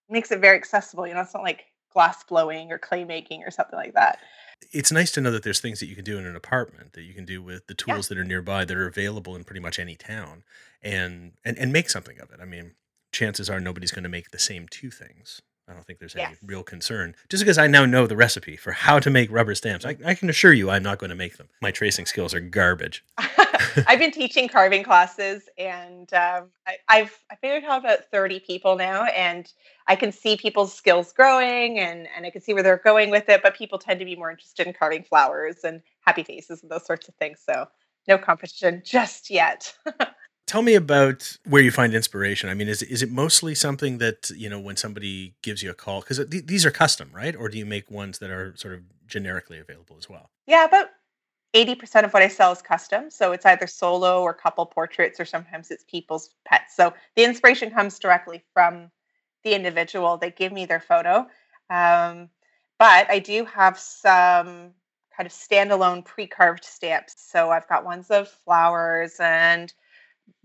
makes 0.09 0.31
it 0.31 0.39
very 0.39 0.57
accessible. 0.57 1.07
You 1.07 1.13
know, 1.13 1.21
it's 1.21 1.33
not 1.33 1.44
like 1.44 1.65
glass 1.93 2.23
blowing 2.23 2.71
or 2.71 2.77
clay 2.77 3.03
making 3.03 3.43
or 3.43 3.51
something 3.51 3.77
like 3.77 3.93
that. 3.93 4.19
It's 4.71 4.91
nice 4.91 5.11
to 5.13 5.21
know 5.21 5.31
that 5.31 5.43
there's 5.43 5.59
things 5.59 5.79
that 5.79 5.88
you 5.88 5.95
can 5.95 6.03
do 6.03 6.17
in 6.17 6.25
an 6.25 6.35
apartment 6.35 6.93
that 6.93 7.01
you 7.01 7.13
can 7.13 7.25
do 7.25 7.41
with 7.41 7.67
the 7.67 7.73
tools 7.73 8.09
yeah. 8.09 8.15
that 8.15 8.21
are 8.21 8.25
nearby 8.25 8.63
that 8.65 8.77
are 8.77 8.88
available 8.88 9.35
in 9.35 9.43
pretty 9.43 9.59
much 9.59 9.79
any 9.79 9.95
town 9.95 10.43
and 10.81 11.33
and, 11.43 11.57
and 11.57 11.73
make 11.73 11.89
something 11.89 12.19
of 12.19 12.31
it. 12.31 12.39
I 12.41 12.45
mean, 12.45 12.75
chances 13.11 13.49
are 13.49 13.59
nobody's 13.59 13.91
going 13.91 14.03
to 14.03 14.09
make 14.09 14.31
the 14.31 14.39
same 14.39 14.67
two 14.69 14.91
things. 14.91 15.41
I 15.71 15.73
don't 15.73 15.85
think 15.85 16.00
there's 16.00 16.15
any 16.15 16.31
yes. 16.31 16.38
real 16.45 16.63
concern. 16.63 17.15
Just 17.29 17.44
because 17.44 17.57
I 17.57 17.68
now 17.68 17.85
know 17.85 18.06
the 18.06 18.18
recipe 18.18 18.57
for 18.57 18.73
how 18.73 19.00
to 19.00 19.09
make 19.09 19.31
rubber 19.31 19.56
stamps, 19.56 19.85
I, 19.85 19.95
I 20.06 20.15
can 20.15 20.29
assure 20.29 20.51
you 20.51 20.69
I'm 20.69 20.83
not 20.83 20.97
going 20.97 21.12
to 21.12 21.15
make 21.15 21.38
them. 21.38 21.47
My 21.62 21.71
tracing 21.71 22.05
skills 22.05 22.34
are 22.34 22.41
garbage. 22.41 23.05
I've 23.88 24.00
been 24.00 24.12
teaching 24.12 24.50
carving 24.50 24.84
classes, 24.84 25.48
and 25.57 26.13
um, 26.13 26.50
I, 26.67 26.98
have 26.98 27.13
I 27.31 27.36
figured 27.36 27.63
out 27.63 27.79
about 27.79 28.00
30 28.12 28.41
people 28.41 28.75
now, 28.75 29.05
and 29.05 29.51
I 29.88 29.96
can 29.96 30.12
see 30.12 30.36
people's 30.36 30.74
skills 30.74 31.13
growing, 31.13 31.79
and 31.79 32.07
and 32.15 32.25
I 32.25 32.31
can 32.31 32.41
see 32.41 32.53
where 32.53 32.63
they're 32.63 32.77
going 32.77 33.10
with 33.10 33.29
it. 33.29 33.41
But 33.41 33.55
people 33.55 33.79
tend 33.79 34.00
to 34.00 34.05
be 34.05 34.17
more 34.17 34.29
interested 34.29 34.67
in 34.67 34.74
carving 34.74 35.03
flowers 35.03 35.63
and 35.63 35.81
happy 36.01 36.24
faces 36.24 36.63
and 36.63 36.72
those 36.72 36.86
sorts 36.86 37.07
of 37.07 37.15
things. 37.15 37.41
So 37.46 37.65
no 38.10 38.17
competition 38.17 38.81
just 38.84 39.29
yet. 39.29 39.74
tell 40.48 40.62
me 40.62 40.75
about 40.75 41.38
where 41.45 41.62
you 41.62 41.71
find 41.71 41.93
inspiration. 41.93 42.50
I 42.50 42.53
mean, 42.53 42.67
is 42.67 42.81
is 42.81 43.01
it 43.01 43.12
mostly 43.12 43.55
something 43.55 43.98
that 44.00 44.29
you 44.36 44.50
know 44.50 44.60
when 44.60 44.75
somebody 44.75 45.36
gives 45.41 45.63
you 45.63 45.69
a 45.69 45.74
call 45.74 46.01
because 46.01 46.17
th- 46.17 46.45
these 46.48 46.65
are 46.65 46.71
custom, 46.71 47.10
right? 47.13 47.36
Or 47.36 47.50
do 47.50 47.57
you 47.57 47.65
make 47.65 47.89
ones 47.89 48.19
that 48.19 48.29
are 48.29 48.53
sort 48.55 48.74
of 48.74 48.81
generically 49.07 49.60
available 49.60 49.95
as 49.98 50.10
well? 50.10 50.29
Yeah, 50.48 50.65
about 50.65 50.88
eighty 51.53 51.75
percent 51.75 52.05
of 52.05 52.13
what 52.13 52.24
I 52.24 52.27
sell 52.27 52.51
is 52.51 52.62
custom. 52.62 53.10
So 53.10 53.31
it's 53.31 53.45
either 53.45 53.67
solo 53.67 54.21
or 54.21 54.33
couple 54.33 54.65
portraits, 54.65 55.19
or 55.19 55.25
sometimes 55.25 55.71
it's 55.71 55.83
people's 55.86 56.36
pets. 56.45 56.75
So 56.75 56.93
the 57.15 57.24
inspiration 57.24 57.71
comes 57.71 58.00
directly 58.00 58.43
from 58.53 58.91
the 59.43 59.53
individual. 59.53 60.17
They 60.17 60.31
give 60.31 60.51
me 60.51 60.65
their 60.65 60.79
photo, 60.79 61.27
um, 61.69 62.29
but 62.77 63.10
I 63.10 63.19
do 63.19 63.45
have 63.45 63.79
some 63.79 64.74
kind 65.15 65.27
of 65.27 65.33
standalone 65.33 66.05
pre-carved 66.05 66.63
stamps. 66.63 67.15
So 67.17 67.51
I've 67.51 67.67
got 67.67 67.83
ones 67.83 68.10
of 68.10 68.29
flowers 68.29 69.15
and 69.19 69.74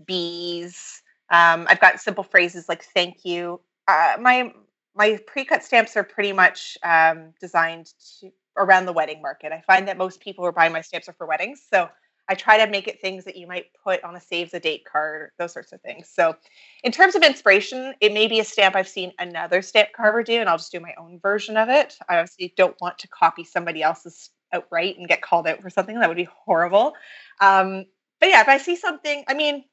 bees. 0.05 1.03
Um, 1.31 1.67
I've 1.69 1.81
got 1.81 2.01
simple 2.01 2.25
phrases 2.25 2.69
like 2.69 2.85
"thank 2.95 3.25
you." 3.25 3.61
Uh, 3.89 4.17
my 4.21 4.53
my 4.95 5.19
pre-cut 5.27 5.63
stamps 5.63 5.97
are 5.97 6.05
pretty 6.05 6.33
much 6.33 6.79
um, 6.83 7.33
designed 7.41 7.93
to 8.21 8.31
around 8.57 8.87
the 8.87 8.93
wedding 8.93 9.21
market. 9.21 9.53
I 9.53 9.61
find 9.67 9.87
that 9.89 9.99
most 9.99 10.21
people 10.21 10.43
who 10.43 10.49
are 10.49 10.53
buying 10.53 10.73
my 10.73 10.81
stamps 10.81 11.09
are 11.09 11.13
for 11.13 11.27
weddings, 11.27 11.63
so 11.71 11.89
I 12.29 12.35
try 12.35 12.65
to 12.65 12.71
make 12.71 12.89
it 12.89 13.01
things 13.01 13.25
that 13.25 13.37
you 13.37 13.47
might 13.47 13.67
put 13.85 14.03
on 14.03 14.17
a 14.17 14.21
save 14.21 14.51
the 14.51 14.59
date 14.59 14.85
card, 14.91 15.31
those 15.39 15.53
sorts 15.53 15.73
of 15.73 15.81
things. 15.81 16.09
So, 16.13 16.35
in 16.83 16.91
terms 16.91 17.15
of 17.15 17.23
inspiration, 17.23 17.95
it 18.01 18.13
may 18.13 18.27
be 18.27 18.41
a 18.41 18.45
stamp 18.45 18.75
I've 18.75 18.89
seen 18.89 19.13
another 19.19 19.63
stamp 19.63 19.91
carver 19.95 20.23
do, 20.23 20.41
and 20.41 20.49
I'll 20.49 20.59
just 20.59 20.73
do 20.73 20.81
my 20.81 20.95
own 20.99 21.21
version 21.21 21.57
of 21.57 21.69
it. 21.69 21.97
I 22.09 22.19
obviously 22.19 22.53
don't 22.57 22.77
want 22.81 22.99
to 22.99 23.09
copy 23.09 23.45
somebody 23.45 23.83
else's 23.83 24.31
outright 24.53 24.97
and 24.99 25.09
get 25.09 25.23
called 25.23 25.47
out 25.47 25.63
for 25.63 25.71
something 25.71 25.99
that 26.01 26.09
would 26.09 26.17
be 26.17 26.29
horrible. 26.45 26.95
Um, 27.41 27.85
but 28.21 28.31
yeah, 28.31 28.41
if 28.41 28.49
I 28.49 28.59
see 28.59 28.77
something, 28.77 29.25
I 29.29 29.35
mean, 29.35 29.65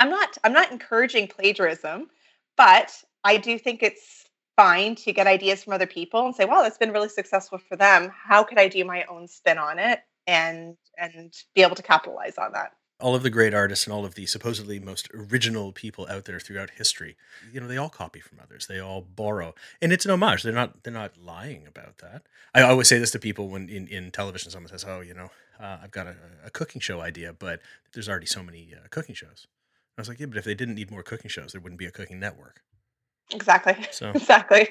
I'm 0.00 0.10
not 0.10 0.38
I'm 0.42 0.52
not 0.52 0.72
encouraging 0.72 1.28
plagiarism, 1.28 2.08
but 2.56 2.92
I 3.22 3.36
do 3.36 3.58
think 3.58 3.82
it's 3.82 4.26
fine 4.56 4.94
to 4.96 5.12
get 5.12 5.26
ideas 5.26 5.62
from 5.62 5.74
other 5.74 5.86
people 5.86 6.24
and 6.24 6.34
say, 6.34 6.46
"Wow, 6.46 6.62
that's 6.62 6.78
been 6.78 6.90
really 6.90 7.10
successful 7.10 7.58
for 7.58 7.76
them. 7.76 8.10
How 8.12 8.42
could 8.42 8.58
I 8.58 8.66
do 8.66 8.84
my 8.84 9.04
own 9.04 9.28
spin 9.28 9.58
on 9.58 9.78
it 9.78 10.00
and 10.26 10.76
and 10.98 11.32
be 11.54 11.62
able 11.62 11.76
to 11.76 11.82
capitalize 11.82 12.38
on 12.38 12.52
that?" 12.52 12.72
all 12.98 13.14
of 13.14 13.22
the 13.22 13.30
great 13.30 13.54
artists 13.54 13.86
and 13.86 13.94
all 13.94 14.04
of 14.04 14.14
the 14.14 14.26
supposedly 14.26 14.78
most 14.78 15.08
original 15.14 15.72
people 15.72 16.06
out 16.10 16.26
there 16.26 16.38
throughout 16.38 16.68
history 16.68 17.16
you 17.50 17.58
know 17.58 17.66
they 17.66 17.78
all 17.78 17.88
copy 17.88 18.20
from 18.20 18.38
others. 18.42 18.66
They 18.66 18.78
all 18.78 19.00
borrow. 19.00 19.54
And 19.80 19.90
it's 19.92 20.04
an 20.04 20.10
homage. 20.10 20.42
They're 20.42 20.52
not 20.52 20.82
they're 20.82 20.92
not 20.92 21.18
lying 21.18 21.66
about 21.66 21.98
that. 21.98 22.22
I 22.54 22.62
always 22.62 22.88
say 22.88 22.98
this 22.98 23.10
to 23.12 23.18
people 23.18 23.48
when 23.48 23.68
in, 23.68 23.86
in 23.88 24.10
television 24.10 24.50
someone 24.50 24.70
says 24.70 24.84
oh 24.88 25.00
you 25.00 25.14
know 25.14 25.30
uh, 25.60 25.78
i've 25.82 25.90
got 25.90 26.06
a, 26.06 26.16
a, 26.46 26.50
cooking 26.50 26.80
show 26.80 27.00
idea 27.00 27.34
but 27.34 27.60
there's 27.92 28.08
already 28.08 28.26
so 28.26 28.42
many 28.42 28.72
uh, 28.74 28.88
cooking 28.90 29.14
shows 29.14 29.46
i 30.00 30.02
was 30.02 30.08
like 30.08 30.20
yeah 30.20 30.26
but 30.26 30.36
if 30.36 30.44
they 30.44 30.54
didn't 30.54 30.74
need 30.74 30.90
more 30.90 31.02
cooking 31.02 31.28
shows 31.28 31.52
there 31.52 31.60
wouldn't 31.60 31.78
be 31.78 31.86
a 31.86 31.90
cooking 31.90 32.18
network 32.18 32.62
exactly 33.32 33.76
so 33.90 34.10
exactly 34.14 34.68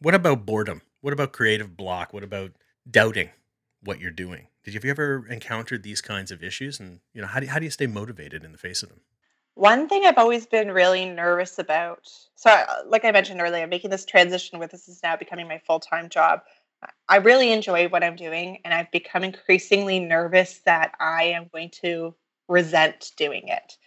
what 0.00 0.14
about 0.14 0.46
boredom 0.46 0.82
what 1.00 1.12
about 1.12 1.32
creative 1.32 1.76
block 1.76 2.12
what 2.12 2.22
about 2.22 2.52
doubting 2.90 3.30
what 3.82 4.00
you're 4.00 4.10
doing 4.10 4.48
did 4.66 4.74
you, 4.74 4.78
have 4.78 4.84
you 4.84 4.90
ever 4.90 5.24
encountered 5.28 5.84
these 5.84 6.00
kinds 6.00 6.32
of 6.32 6.42
issues? 6.42 6.80
And 6.80 6.98
you 7.14 7.22
know, 7.22 7.28
how 7.28 7.38
do 7.38 7.46
you, 7.46 7.52
how 7.52 7.60
do 7.60 7.64
you 7.64 7.70
stay 7.70 7.86
motivated 7.86 8.42
in 8.42 8.50
the 8.50 8.58
face 8.58 8.82
of 8.82 8.88
them? 8.88 9.00
One 9.54 9.88
thing 9.88 10.04
I've 10.04 10.18
always 10.18 10.44
been 10.44 10.72
really 10.72 11.04
nervous 11.04 11.60
about. 11.60 12.00
So, 12.34 12.50
uh, 12.50 12.82
like 12.84 13.04
I 13.04 13.12
mentioned 13.12 13.40
earlier, 13.40 13.62
I'm 13.62 13.70
making 13.70 13.90
this 13.90 14.04
transition 14.04 14.58
where 14.58 14.66
this 14.66 14.88
is 14.88 15.00
now 15.04 15.14
becoming 15.14 15.46
my 15.46 15.58
full 15.58 15.78
time 15.78 16.08
job. 16.08 16.40
I 17.08 17.18
really 17.18 17.52
enjoy 17.52 17.88
what 17.88 18.02
I'm 18.02 18.16
doing, 18.16 18.58
and 18.64 18.74
I've 18.74 18.90
become 18.90 19.22
increasingly 19.22 20.00
nervous 20.00 20.58
that 20.66 20.96
I 20.98 21.22
am 21.26 21.48
going 21.52 21.70
to 21.82 22.12
resent 22.48 23.12
doing 23.16 23.46
it. 23.46 23.78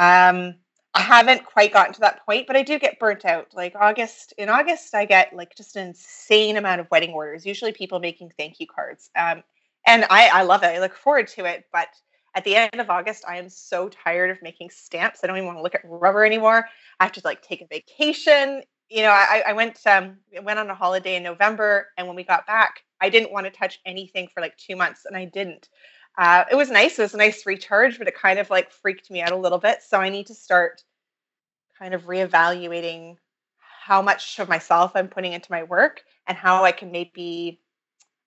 Um, 0.00 0.54
I 0.94 1.02
haven't 1.02 1.44
quite 1.44 1.72
gotten 1.72 1.92
to 1.94 2.00
that 2.00 2.24
point, 2.26 2.46
but 2.48 2.56
I 2.56 2.62
do 2.62 2.78
get 2.78 2.98
burnt 2.98 3.24
out. 3.24 3.48
Like 3.54 3.74
August, 3.78 4.32
in 4.38 4.48
August, 4.48 4.94
I 4.94 5.04
get 5.04 5.32
like 5.36 5.54
just 5.54 5.76
an 5.76 5.88
insane 5.88 6.56
amount 6.56 6.80
of 6.80 6.90
wedding 6.90 7.12
orders. 7.12 7.46
Usually, 7.46 7.70
people 7.70 8.00
making 8.00 8.32
thank 8.36 8.58
you 8.58 8.66
cards. 8.66 9.10
Um, 9.14 9.44
and 9.86 10.06
I, 10.10 10.28
I 10.32 10.42
love 10.42 10.62
it. 10.62 10.68
I 10.68 10.80
look 10.80 10.94
forward 10.94 11.28
to 11.28 11.44
it. 11.44 11.66
But 11.72 11.88
at 12.34 12.44
the 12.44 12.56
end 12.56 12.80
of 12.80 12.90
August, 12.90 13.24
I 13.28 13.36
am 13.36 13.48
so 13.48 13.88
tired 13.88 14.30
of 14.30 14.42
making 14.42 14.70
stamps. 14.70 15.20
I 15.22 15.26
don't 15.26 15.36
even 15.36 15.46
want 15.46 15.58
to 15.58 15.62
look 15.62 15.74
at 15.74 15.82
rubber 15.84 16.24
anymore. 16.24 16.66
I 16.98 17.04
have 17.04 17.12
to 17.12 17.20
like 17.24 17.42
take 17.42 17.60
a 17.60 17.66
vacation. 17.66 18.62
You 18.88 19.02
know, 19.02 19.10
I, 19.10 19.44
I 19.46 19.52
went 19.52 19.78
um, 19.86 20.16
went 20.42 20.58
on 20.58 20.70
a 20.70 20.74
holiday 20.74 21.16
in 21.16 21.22
November, 21.22 21.88
and 21.98 22.06
when 22.06 22.16
we 22.16 22.24
got 22.24 22.46
back, 22.46 22.82
I 23.00 23.10
didn't 23.10 23.32
want 23.32 23.46
to 23.46 23.50
touch 23.50 23.80
anything 23.84 24.28
for 24.32 24.40
like 24.40 24.56
two 24.56 24.76
months, 24.76 25.04
and 25.04 25.16
I 25.16 25.26
didn't. 25.26 25.68
Uh, 26.18 26.44
it 26.50 26.54
was 26.54 26.70
nice. 26.70 26.98
It 26.98 27.02
was 27.02 27.14
a 27.14 27.18
nice 27.18 27.46
recharge, 27.46 27.98
but 27.98 28.08
it 28.08 28.14
kind 28.14 28.38
of 28.38 28.50
like 28.50 28.70
freaked 28.70 29.10
me 29.10 29.22
out 29.22 29.32
a 29.32 29.36
little 29.36 29.58
bit. 29.58 29.82
So 29.82 29.98
I 29.98 30.08
need 30.08 30.26
to 30.26 30.34
start 30.34 30.82
kind 31.78 31.94
of 31.94 32.02
reevaluating 32.04 33.16
how 33.58 34.02
much 34.02 34.38
of 34.38 34.48
myself 34.48 34.92
I'm 34.94 35.08
putting 35.08 35.32
into 35.32 35.50
my 35.50 35.62
work 35.62 36.02
and 36.26 36.36
how 36.36 36.64
I 36.64 36.72
can 36.72 36.92
maybe 36.92 37.60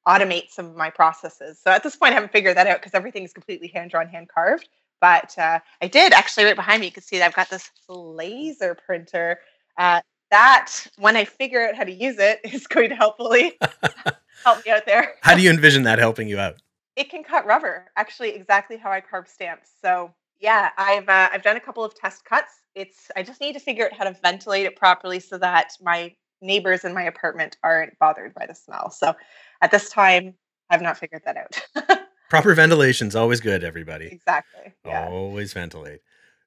automate 0.08 0.50
some 0.50 0.66
of 0.66 0.76
my 0.76 0.90
processes. 0.90 1.60
So 1.64 1.72
at 1.72 1.84
this 1.84 1.96
point, 1.96 2.12
I 2.12 2.16
haven't 2.16 2.32
figured 2.32 2.58
that 2.58 2.68
out 2.68 2.80
because 2.80 2.94
everything 2.94 3.24
is 3.24 3.34
completely 3.34 3.68
hand 3.68 3.92
drawn, 3.92 4.08
hand 4.08 4.28
carved. 4.28 4.68
But 5.00 5.38
uh, 5.38 5.60
I 5.82 5.88
did 5.88 6.14
actually 6.14 6.46
right 6.46 6.56
behind 6.56 6.82
me. 6.82 6.88
You 6.88 6.92
can 6.94 7.04
see 7.04 7.20
that 7.20 7.26
I've 7.26 7.36
got 7.36 7.50
this 7.50 7.70
laser 7.88 8.76
printer. 8.76 9.40
Uh, 9.78 10.02
that 10.32 10.72
when 10.98 11.16
I 11.16 11.26
figure 11.26 11.68
out 11.68 11.76
how 11.76 11.84
to 11.84 11.92
use 11.92 12.18
it 12.18 12.40
is 12.52 12.68
going 12.68 12.90
to 12.90 12.96
hopefully 12.96 13.58
help 14.44 14.66
me 14.66 14.72
out 14.72 14.86
there. 14.86 15.16
how 15.22 15.36
do 15.36 15.42
you 15.42 15.50
envision 15.50 15.84
that 15.84 16.00
helping 16.00 16.28
you 16.28 16.40
out? 16.40 16.56
It 16.96 17.10
can 17.10 17.24
cut 17.24 17.46
rubber, 17.46 17.92
actually, 17.96 18.30
exactly 18.30 18.78
how 18.78 18.92
I 18.92 19.02
carve 19.02 19.28
stamps. 19.28 19.72
So 19.82 20.14
yeah, 20.40 20.70
I've 20.78 21.08
uh, 21.10 21.30
I've 21.32 21.42
done 21.42 21.58
a 21.58 21.62
couple 21.62 21.84
of 21.84 21.96
test 21.96 22.26
cuts. 22.26 22.52
It's 22.76 23.10
I 23.16 23.24
just 23.24 23.42
need 23.42 23.54
to 23.54 23.60
figure 23.60 23.86
out 23.86 23.94
how 23.94 24.04
to 24.04 24.16
ventilate 24.22 24.66
it 24.66 24.76
properly 24.76 25.20
so 25.20 25.38
that 25.38 25.72
my 25.82 26.14
neighbors 26.42 26.84
in 26.84 26.94
my 26.94 27.04
apartment 27.04 27.58
aren't 27.64 27.98
bothered 28.00 28.34
by 28.34 28.46
the 28.46 28.54
smell. 28.54 28.92
So 28.92 29.16
at 29.62 29.72
this 29.72 29.90
time, 29.90 30.34
I've 30.70 30.82
not 30.82 30.98
figured 30.98 31.22
that 31.26 31.38
out. 31.38 32.00
Proper 32.30 32.54
ventilation 32.54 33.08
is 33.08 33.16
always 33.16 33.40
good, 33.40 33.64
everybody. 33.64 34.08
Exactly. 34.08 34.74
Yeah. 34.86 35.08
Always 35.08 35.54
ventilate. 35.54 36.02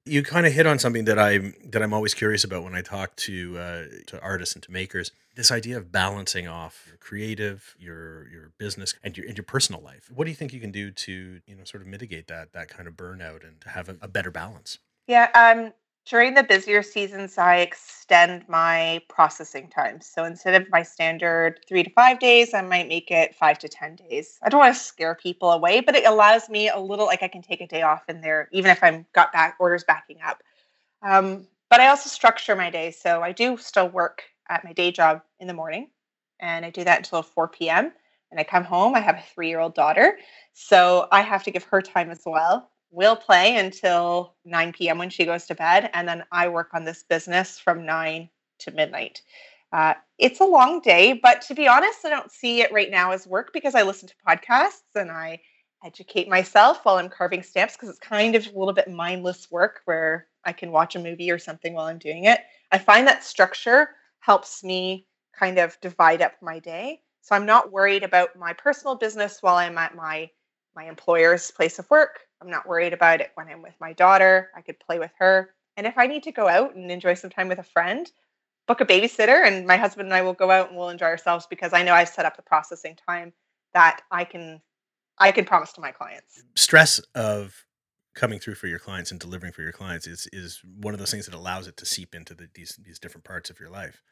You 0.07 0.23
kind 0.23 0.47
of 0.47 0.53
hit 0.53 0.67
on 0.67 0.79
something 0.79 1.05
that 1.07 1.19
I'm 1.19 1.55
that 1.65 1.83
I'm 1.83 1.93
always 1.93 2.15
curious 2.15 2.45
about 2.45 2.63
when 2.63 2.75
I 2.75 2.81
talk 2.81 3.17
to 3.17 3.59
uh, 3.59 3.85
to 4.07 4.21
artists 4.23 4.55
and 4.55 4.63
to 4.63 4.71
makers. 4.71 5.11
This 5.35 5.51
idea 5.51 5.77
of 5.77 5.93
balancing 5.93 6.49
off 6.49 6.85
your 6.87 6.97
creative, 6.97 7.75
your 7.79 8.29
your 8.29 8.53
business, 8.57 8.95
and 9.03 9.17
your 9.17 9.27
and 9.27 9.37
your 9.37 9.45
personal 9.45 9.83
life. 9.83 10.11
What 10.15 10.25
do 10.25 10.31
you 10.31 10.37
think 10.37 10.53
you 10.53 10.61
can 10.61 10.71
do 10.71 10.91
to 10.91 11.41
you 11.45 11.55
know 11.57 11.65
sort 11.65 11.83
of 11.83 11.89
mitigate 11.89 12.29
that 12.29 12.53
that 12.53 12.69
kind 12.69 12.89
of 12.89 12.95
burnout 12.95 13.47
and 13.47 13.61
to 13.63 13.69
have 13.71 13.89
a, 13.89 13.97
a 14.01 14.09
better 14.09 14.31
balance? 14.31 14.79
Yeah, 15.09 15.29
um, 15.35 15.73
during 16.07 16.35
the 16.35 16.45
busier 16.45 16.83
seasons, 16.83 17.37
I 17.37 17.57
extend 17.57 18.49
my 18.49 19.03
processing 19.09 19.69
time. 19.69 20.01
So 20.01 20.25
instead 20.25 20.61
of 20.61 20.71
my 20.71 20.85
standard 20.85 21.59
three 21.69 21.83
to 21.83 21.91
five 21.91 22.21
days, 22.21 22.55
I 22.55 22.63
might 22.63 22.87
make 22.87 23.11
it 23.11 23.35
five 23.35 23.59
to 23.59 23.69
10 23.69 23.97
days. 23.97 24.39
I 24.43 24.49
don't 24.49 24.61
want 24.61 24.75
to 24.75 24.81
scare 24.81 25.17
people 25.17 25.51
away, 25.51 25.81
but 25.81 25.97
it 25.97 26.07
allows 26.07 26.49
me 26.49 26.69
a 26.69 26.79
little, 26.79 27.07
like 27.07 27.25
I 27.25 27.29
can 27.29 27.43
take 27.43 27.61
a 27.61 27.67
day 27.67 27.83
off 27.83 28.09
in 28.09 28.21
there, 28.21 28.49
even 28.53 28.71
if 28.71 28.85
I'm 28.85 29.05
got 29.15 29.33
back 29.33 29.57
orders 29.59 29.83
backing 29.83 30.19
up. 30.25 30.43
Um, 31.03 31.49
but 31.71 31.81
I 31.81 31.89
also 31.89 32.09
structure 32.09 32.55
my 32.55 32.71
day. 32.71 32.93
So 32.93 33.23
I 33.23 33.33
do 33.33 33.57
still 33.57 33.89
work 33.89 34.23
at 34.49 34.65
my 34.65 34.73
day 34.73 34.93
job 34.93 35.23
in 35.41 35.49
the 35.49 35.55
morning, 35.55 35.91
and 36.39 36.65
I 36.65 36.71
do 36.71 36.85
that 36.85 36.99
until 36.99 37.23
4 37.23 37.49
p.m. 37.49 37.93
And 38.31 38.39
I 38.39 38.45
come 38.45 38.65
home, 38.65 38.95
I 38.95 39.01
have 39.01 39.17
a 39.17 39.25
three 39.35 39.49
year 39.49 39.59
old 39.59 39.75
daughter. 39.75 40.19
So 40.53 41.09
I 41.11 41.23
have 41.23 41.43
to 41.45 41.51
give 41.51 41.65
her 41.65 41.83
time 41.83 42.11
as 42.11 42.23
well 42.25 42.71
we'll 42.97 43.15
play 43.15 43.57
until 43.57 44.35
9 44.47 44.73
p.m. 44.73 44.97
when 44.97 45.11
she 45.11 45.27
goes 45.27 45.45
to 45.47 45.55
bed, 45.55 45.91
and 45.93 46.09
then 46.09 46.25
I 46.33 46.49
work 46.49 46.71
on 46.73 46.85
this 46.85 47.05
business 47.05 47.59
from 47.59 47.85
9 47.85 48.29
to 48.61 48.71
midnight. 48.71 49.21
Uh, 49.71 49.93
it's 50.19 50.41
a 50.41 50.45
long 50.45 50.81
day, 50.81 51.13
but 51.13 51.43
to 51.43 51.55
be 51.55 51.69
honest, 51.69 52.07
I 52.07 52.09
don't 52.09 52.33
see 52.33 52.63
it 52.63 52.73
right 52.73 52.91
now 52.91 53.11
as 53.13 53.27
work 53.27 53.51
because 53.53 53.75
I 53.75 53.83
listen 53.83 54.09
to 54.09 54.15
podcasts 54.27 54.95
and 54.95 55.11
I 55.11 55.41
educate 55.85 56.27
myself 56.27 56.85
while 56.85 56.97
I'm 56.97 57.11
carving 57.11 57.43
stamps 57.43 57.75
because 57.75 57.91
it's 57.91 57.99
kind 57.99 58.35
of 58.35 58.47
a 58.47 58.59
little 58.59 58.73
bit 58.73 58.91
mindless 58.91 59.51
work 59.51 59.83
where 59.85 60.29
I 60.47 60.53
can 60.53 60.73
watch 60.73 60.97
a 60.97 61.01
movie 61.01 61.31
or 61.31 61.39
something 61.39 61.75
while 61.75 61.87
I'm 61.87 61.99
doing 61.99 62.25
it. 62.25 62.41
I 62.73 62.79
find 62.79 63.07
that 63.07 63.25
structure 63.25 63.91
helps 64.21 64.65
me 64.65 65.07
kind 65.39 65.59
of 65.59 65.79
divide 65.83 66.23
up 66.23 66.33
my 66.41 66.61
day. 66.61 67.03
So 67.21 67.35
I'm 67.35 67.45
not 67.45 67.73
worried 67.73 68.05
about 68.05 68.37
my 68.37 68.55
personal 68.55 68.95
business 68.95 69.43
while 69.43 69.57
I'm 69.57 69.77
at 69.77 69.95
my 69.95 70.31
my 70.77 70.85
employer's 70.85 71.51
place 71.51 71.79
of 71.79 71.89
work. 71.91 72.21
I'm 72.41 72.51
not 72.51 72.69
worried 72.69 72.93
about 72.93 73.21
it 73.21 73.33
when 73.35 73.49
I'm 73.49 73.63
with 73.63 73.75
my 73.81 73.93
daughter. 73.95 74.51
I 74.55 74.61
could 74.61 74.79
play 74.79 74.99
with 74.99 75.13
her. 75.19 75.51
And 75.77 75.87
if 75.87 75.99
I 75.99 76.07
need 76.07 76.23
to 76.25 76.33
go 76.33 76.49
out 76.49 76.75
and 76.75 76.91
enjoy 76.91 77.15
some 77.15 77.31
time 77.31 77.49
with 77.49 77.59
a 77.59 77.65
friend, 77.65 78.11
book 78.67 78.81
a 78.81 78.87
babysitter 78.87 79.47
and 79.47 79.67
my 79.67 79.77
husband 79.77 80.07
and 80.07 80.15
I 80.15 80.23
will 80.23 80.35
go 80.35 80.51
out 80.51 80.69
and 80.69 80.77
we'll 80.77 80.91
enjoy 80.91 81.07
ourselves 81.07 81.47
because 81.49 81.73
I 81.73 81.83
know 81.83 81.95
I've 81.95 82.09
set 82.09 82.27
up 82.27 82.37
the 82.37 82.43
processing 82.43 82.97
time 83.09 83.33
that 83.75 84.03
I 84.11 84.25
can 84.25 84.61
I 85.19 85.33
can 85.33 85.47
promise 85.47 85.73
to 85.73 85.81
my 85.81 85.93
clients. 85.93 86.43
Stress 86.55 86.99
of 87.15 87.65
coming 88.15 88.39
through 88.39 88.55
for 88.55 88.67
your 88.67 88.79
clients 88.79 89.11
and 89.11 89.21
delivering 89.21 89.53
for 89.53 89.63
your 89.63 89.73
clients 89.73 90.07
is 90.07 90.29
is 90.33 90.61
one 90.81 90.95
of 90.95 91.01
those 91.01 91.11
things 91.11 91.27
that 91.27 91.35
allows 91.35 91.69
it 91.69 91.77
to 91.79 91.87
seep 91.87 92.15
into 92.15 92.35
the, 92.35 92.49
these 92.55 92.79
these 92.83 92.99
different 92.99 93.25
parts 93.25 93.51
of 93.51 93.61
your 93.61 93.71
life. 93.71 94.03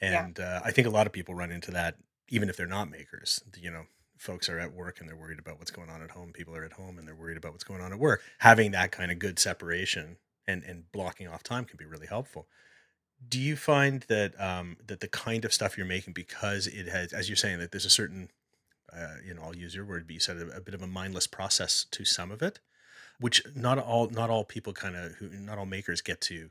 And 0.00 0.38
yeah. 0.38 0.56
uh, 0.56 0.60
I 0.64 0.72
think 0.72 0.86
a 0.86 0.90
lot 0.90 1.06
of 1.06 1.12
people 1.12 1.34
run 1.34 1.52
into 1.52 1.70
that 1.70 1.96
even 2.28 2.48
if 2.48 2.56
they're 2.56 2.66
not 2.66 2.90
makers. 2.90 3.40
You 3.56 3.70
know, 3.70 3.84
folks 4.22 4.48
are 4.48 4.58
at 4.58 4.72
work 4.72 5.00
and 5.00 5.08
they're 5.08 5.16
worried 5.16 5.40
about 5.40 5.58
what's 5.58 5.70
going 5.70 5.90
on 5.90 6.00
at 6.00 6.12
home. 6.12 6.32
People 6.32 6.54
are 6.54 6.64
at 6.64 6.72
home 6.72 6.96
and 6.96 7.06
they're 7.06 7.14
worried 7.14 7.36
about 7.36 7.52
what's 7.52 7.64
going 7.64 7.80
on 7.80 7.92
at 7.92 7.98
work. 7.98 8.22
Having 8.38 8.70
that 8.70 8.92
kind 8.92 9.10
of 9.10 9.18
good 9.18 9.38
separation 9.38 10.16
and 10.46 10.62
and 10.64 10.90
blocking 10.92 11.28
off 11.28 11.42
time 11.42 11.64
can 11.64 11.76
be 11.76 11.84
really 11.84 12.06
helpful. 12.06 12.46
Do 13.28 13.38
you 13.38 13.56
find 13.56 14.02
that 14.08 14.40
um, 14.40 14.76
that 14.86 15.00
the 15.00 15.08
kind 15.08 15.44
of 15.44 15.52
stuff 15.52 15.76
you're 15.76 15.86
making 15.86 16.12
because 16.12 16.66
it 16.66 16.88
has, 16.88 17.12
as 17.12 17.28
you're 17.28 17.36
saying, 17.36 17.58
that 17.58 17.70
there's 17.70 17.84
a 17.84 17.90
certain, 17.90 18.30
uh, 18.92 19.16
you 19.24 19.34
know, 19.34 19.42
I'll 19.42 19.56
use 19.56 19.74
your 19.74 19.84
word, 19.84 20.06
but 20.06 20.14
you 20.14 20.20
said 20.20 20.36
a, 20.38 20.56
a 20.56 20.60
bit 20.60 20.74
of 20.74 20.82
a 20.82 20.86
mindless 20.86 21.26
process 21.26 21.84
to 21.92 22.04
some 22.04 22.32
of 22.32 22.42
it, 22.42 22.58
which 23.20 23.42
not 23.54 23.78
all 23.78 24.08
not 24.08 24.30
all 24.30 24.44
people 24.44 24.72
kind 24.72 24.96
of 24.96 25.12
who 25.14 25.28
not 25.28 25.58
all 25.58 25.66
makers 25.66 26.00
get 26.00 26.20
to 26.22 26.50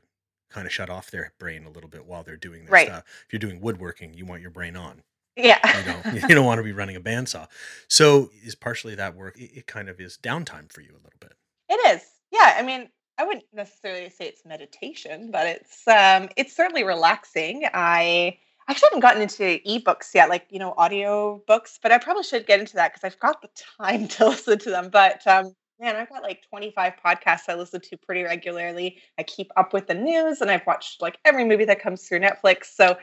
kind 0.50 0.66
of 0.66 0.72
shut 0.72 0.90
off 0.90 1.10
their 1.10 1.32
brain 1.38 1.64
a 1.64 1.70
little 1.70 1.90
bit 1.90 2.06
while 2.06 2.22
they're 2.22 2.36
doing 2.36 2.64
their 2.64 2.72
right. 2.72 2.88
stuff. 2.88 3.04
If 3.26 3.32
you're 3.32 3.40
doing 3.40 3.60
woodworking, 3.60 4.14
you 4.14 4.26
want 4.26 4.42
your 4.42 4.50
brain 4.50 4.76
on. 4.76 5.02
Yeah. 5.36 5.58
you 5.78 6.20
know, 6.20 6.20
you 6.28 6.34
don't 6.34 6.46
want 6.46 6.58
to 6.58 6.62
be 6.62 6.72
running 6.72 6.96
a 6.96 7.00
bandsaw. 7.00 7.48
So 7.88 8.30
is 8.44 8.54
partially 8.54 8.94
that 8.96 9.16
work. 9.16 9.38
It, 9.38 9.50
it 9.58 9.66
kind 9.66 9.88
of 9.88 10.00
is 10.00 10.18
downtime 10.22 10.72
for 10.72 10.80
you 10.80 10.90
a 10.90 11.02
little 11.02 11.18
bit. 11.20 11.34
It 11.68 11.96
is. 11.96 12.02
Yeah. 12.30 12.54
I 12.58 12.62
mean, 12.62 12.88
I 13.18 13.24
wouldn't 13.24 13.44
necessarily 13.52 14.08
say 14.08 14.26
it's 14.26 14.44
meditation, 14.44 15.30
but 15.30 15.46
it's 15.46 15.86
um 15.86 16.28
it's 16.36 16.54
certainly 16.56 16.84
relaxing. 16.84 17.66
I 17.72 18.38
actually 18.68 18.88
haven't 18.90 19.00
gotten 19.00 19.22
into 19.22 19.60
ebooks 19.66 20.14
yet, 20.14 20.28
like 20.28 20.46
you 20.50 20.58
know, 20.58 20.74
audio 20.76 21.42
books, 21.46 21.78
but 21.82 21.92
I 21.92 21.98
probably 21.98 22.24
should 22.24 22.46
get 22.46 22.60
into 22.60 22.74
that 22.74 22.92
because 22.92 23.04
I've 23.04 23.20
got 23.20 23.42
the 23.42 23.48
time 23.78 24.08
to 24.16 24.28
listen 24.28 24.58
to 24.60 24.70
them. 24.70 24.88
But 24.90 25.26
um 25.26 25.54
man, 25.78 25.96
I've 25.96 26.08
got 26.08 26.22
like 26.22 26.42
25 26.48 26.94
podcasts 27.04 27.48
I 27.48 27.54
listen 27.54 27.80
to 27.80 27.96
pretty 27.96 28.22
regularly. 28.22 28.98
I 29.18 29.24
keep 29.24 29.50
up 29.56 29.72
with 29.72 29.88
the 29.88 29.94
news 29.94 30.40
and 30.40 30.50
I've 30.50 30.66
watched 30.66 31.02
like 31.02 31.18
every 31.24 31.44
movie 31.44 31.64
that 31.64 31.82
comes 31.82 32.06
through 32.06 32.20
Netflix. 32.20 32.66
So 32.66 32.96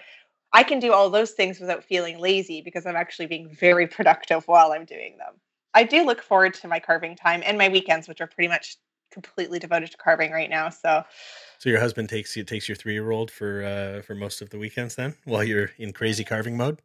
I 0.52 0.64
can 0.64 0.80
do 0.80 0.94
all 0.94 1.10
those 1.10 1.32
things 1.32 1.60
without 1.60 1.84
feeling 1.84 2.20
lazy 2.20 2.62
because 2.62 2.86
I'm 2.86 2.96
actually 2.96 3.28
being 3.28 3.50
very 3.50 3.88
productive 3.88 4.48
while 4.48 4.72
I'm 4.72 4.86
doing 4.86 5.18
them. 5.18 5.36
I 5.74 5.84
do 5.84 6.04
look 6.06 6.22
forward 6.22 6.56
to 6.56 6.68
my 6.68 6.80
carving 6.80 7.16
time 7.16 7.44
and 7.46 7.58
my 7.58 7.70
weekends, 7.70 8.08
which 8.08 8.22
are 8.22 8.28
pretty 8.28 8.48
much 8.48 8.78
completely 9.12 9.60
devoted 9.60 9.92
to 9.92 9.98
carving 9.98 10.32
right 10.32 10.50
now. 10.50 10.70
So 10.70 11.04
So 11.60 11.70
your 11.70 11.80
husband 11.80 12.10
takes 12.10 12.36
you 12.36 12.44
takes 12.44 12.68
your 12.68 12.76
three 12.76 12.94
year 12.94 13.12
old 13.12 13.32
for 13.32 13.64
uh, 13.64 14.02
for 14.02 14.16
most 14.16 14.42
of 14.42 14.50
the 14.50 14.58
weekends 14.58 14.96
then, 14.96 15.16
while 15.26 15.44
you're 15.44 15.72
in 15.78 15.94
crazy 15.94 16.24
carving 16.24 16.58
mode. 16.58 16.82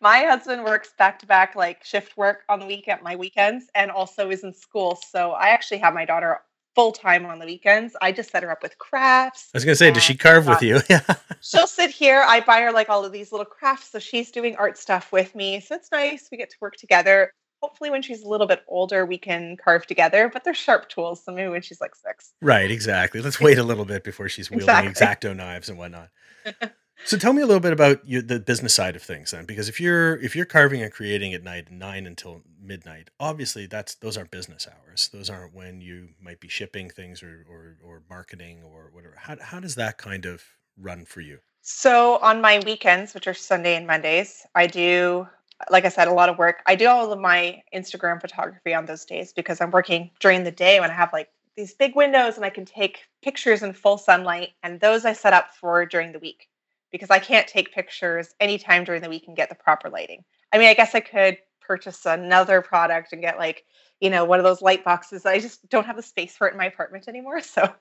my 0.00 0.24
husband 0.24 0.64
works 0.64 0.92
back 0.98 1.18
to 1.20 1.26
back 1.26 1.54
like 1.54 1.84
shift 1.84 2.16
work 2.16 2.44
on 2.48 2.60
the 2.60 2.66
weekend, 2.66 3.02
my 3.02 3.16
weekends, 3.16 3.66
and 3.74 3.90
also 3.90 4.30
is 4.30 4.44
in 4.44 4.52
school. 4.54 4.98
So 5.10 5.32
I 5.32 5.48
actually 5.48 5.78
have 5.78 5.94
my 5.94 6.04
daughter 6.04 6.40
full 6.78 6.92
time 6.92 7.26
on 7.26 7.40
the 7.40 7.44
weekends. 7.46 7.96
I 8.00 8.12
just 8.12 8.30
set 8.30 8.44
her 8.44 8.52
up 8.52 8.62
with 8.62 8.78
crafts. 8.78 9.50
I 9.52 9.56
was 9.56 9.64
gonna 9.64 9.74
say, 9.74 9.90
does 9.90 10.04
she 10.04 10.16
carve 10.16 10.46
with 10.46 10.62
you? 10.62 10.80
Yeah. 10.88 11.00
she'll 11.40 11.66
sit 11.66 11.90
here. 11.90 12.22
I 12.24 12.38
buy 12.40 12.60
her 12.60 12.70
like 12.70 12.88
all 12.88 13.04
of 13.04 13.10
these 13.10 13.32
little 13.32 13.44
crafts. 13.44 13.90
So 13.90 13.98
she's 13.98 14.30
doing 14.30 14.54
art 14.56 14.78
stuff 14.78 15.10
with 15.10 15.34
me. 15.34 15.58
So 15.60 15.74
it's 15.74 15.90
nice. 15.90 16.28
We 16.30 16.38
get 16.38 16.50
to 16.50 16.56
work 16.60 16.76
together. 16.76 17.32
Hopefully, 17.60 17.90
when 17.90 18.02
she's 18.02 18.22
a 18.22 18.28
little 18.28 18.46
bit 18.46 18.62
older, 18.68 19.04
we 19.04 19.18
can 19.18 19.56
carve 19.56 19.86
together, 19.86 20.30
but 20.32 20.44
they're 20.44 20.54
sharp 20.54 20.88
tools. 20.88 21.24
So 21.24 21.32
maybe 21.32 21.48
when 21.48 21.62
she's 21.62 21.80
like 21.80 21.96
six. 21.96 22.32
Right, 22.40 22.70
exactly. 22.70 23.20
Let's 23.20 23.40
wait 23.40 23.58
a 23.58 23.64
little 23.64 23.84
bit 23.84 24.04
before 24.04 24.28
she's 24.28 24.48
wielding 24.48 24.68
Exactly. 24.86 25.28
X-Acto 25.28 25.36
knives 25.36 25.68
and 25.68 25.76
whatnot. 25.76 26.10
So 27.04 27.16
tell 27.16 27.32
me 27.32 27.42
a 27.42 27.46
little 27.46 27.60
bit 27.60 27.72
about 27.72 28.06
your, 28.06 28.22
the 28.22 28.40
business 28.40 28.74
side 28.74 28.96
of 28.96 29.02
things 29.02 29.30
then, 29.30 29.44
because 29.46 29.68
if 29.68 29.80
you're 29.80 30.16
if 30.16 30.36
you're 30.36 30.44
carving 30.44 30.82
and 30.82 30.92
creating 30.92 31.32
at 31.32 31.42
night 31.42 31.70
nine 31.70 32.06
until 32.06 32.42
midnight, 32.60 33.10
obviously 33.18 33.66
that's 33.66 33.94
those 33.94 34.16
aren't 34.16 34.30
business 34.30 34.66
hours. 34.66 35.08
Those 35.12 35.30
aren't 35.30 35.54
when 35.54 35.80
you 35.80 36.10
might 36.20 36.40
be 36.40 36.48
shipping 36.48 36.90
things 36.90 37.22
or 37.22 37.46
or, 37.48 37.76
or 37.82 38.02
marketing 38.10 38.62
or 38.62 38.90
whatever. 38.92 39.14
How 39.16 39.36
how 39.40 39.60
does 39.60 39.74
that 39.76 39.96
kind 39.96 40.26
of 40.26 40.42
run 40.76 41.04
for 41.04 41.20
you? 41.20 41.38
So 41.62 42.18
on 42.18 42.40
my 42.40 42.60
weekends, 42.64 43.14
which 43.14 43.26
are 43.26 43.34
Sunday 43.34 43.76
and 43.76 43.86
Mondays, 43.86 44.46
I 44.54 44.66
do, 44.66 45.28
like 45.70 45.84
I 45.84 45.90
said, 45.90 46.08
a 46.08 46.12
lot 46.12 46.28
of 46.28 46.38
work. 46.38 46.62
I 46.66 46.74
do 46.76 46.88
all 46.88 47.12
of 47.12 47.20
my 47.20 47.62
Instagram 47.74 48.20
photography 48.20 48.74
on 48.74 48.86
those 48.86 49.04
days 49.04 49.32
because 49.32 49.60
I'm 49.60 49.70
working 49.70 50.10
during 50.20 50.44
the 50.44 50.50
day 50.50 50.80
when 50.80 50.90
I 50.90 50.94
have 50.94 51.12
like 51.12 51.28
these 51.56 51.74
big 51.74 51.96
windows 51.96 52.36
and 52.36 52.44
I 52.44 52.50
can 52.50 52.64
take 52.64 53.00
pictures 53.22 53.62
in 53.62 53.72
full 53.72 53.98
sunlight. 53.98 54.50
And 54.62 54.80
those 54.80 55.04
I 55.04 55.12
set 55.12 55.32
up 55.32 55.54
for 55.54 55.84
during 55.84 56.12
the 56.12 56.18
week 56.20 56.48
because 56.90 57.10
I 57.10 57.18
can't 57.18 57.46
take 57.46 57.74
pictures 57.74 58.34
anytime 58.40 58.84
during 58.84 59.02
the 59.02 59.08
week 59.08 59.24
and 59.26 59.36
get 59.36 59.48
the 59.48 59.54
proper 59.54 59.90
lighting. 59.90 60.24
I 60.52 60.58
mean, 60.58 60.68
I 60.68 60.74
guess 60.74 60.94
I 60.94 61.00
could 61.00 61.38
purchase 61.60 62.06
another 62.06 62.62
product 62.62 63.12
and 63.12 63.20
get 63.20 63.38
like, 63.38 63.64
you 64.00 64.10
know, 64.10 64.24
one 64.24 64.38
of 64.38 64.44
those 64.44 64.62
light 64.62 64.84
boxes. 64.84 65.26
I 65.26 65.38
just 65.38 65.68
don't 65.68 65.86
have 65.86 65.96
the 65.96 66.02
space 66.02 66.36
for 66.36 66.48
it 66.48 66.52
in 66.52 66.58
my 66.58 66.66
apartment 66.66 67.08
anymore. 67.08 67.40
So 67.42 67.72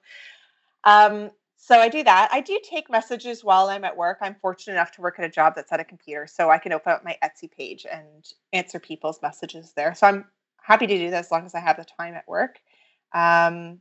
um, 0.84 1.32
so 1.58 1.80
I 1.80 1.90
do 1.90 2.04
that. 2.04 2.30
I 2.32 2.40
do 2.40 2.60
take 2.64 2.90
messages 2.90 3.44
while 3.44 3.68
I'm 3.68 3.84
at 3.84 3.98
work. 3.98 4.20
I'm 4.22 4.36
fortunate 4.36 4.74
enough 4.74 4.92
to 4.94 5.02
work 5.02 5.18
at 5.18 5.26
a 5.26 5.30
job 5.30 5.54
that's 5.56 5.72
at 5.72 5.80
a 5.80 5.84
computer, 5.84 6.28
so 6.28 6.50
I 6.50 6.60
can 6.60 6.72
open 6.72 6.94
up 6.94 7.04
my 7.04 7.18
Etsy 7.24 7.52
page 7.52 7.86
and 7.92 8.26
answer 8.54 8.80
people's 8.80 9.22
messages 9.22 9.74
there. 9.76 9.94
So 9.96 10.08
I'm 10.08 10.26
happy 10.62 10.88
to 10.88 10.98
do 10.98 11.10
that 11.10 11.26
as 11.26 11.32
long 11.32 11.46
as 11.46 11.56
I 11.56 11.60
have 11.60 11.78
the 11.78 11.86
time 11.86 12.14
at 12.14 12.28
work. 12.28 12.60
Um, 13.14 13.80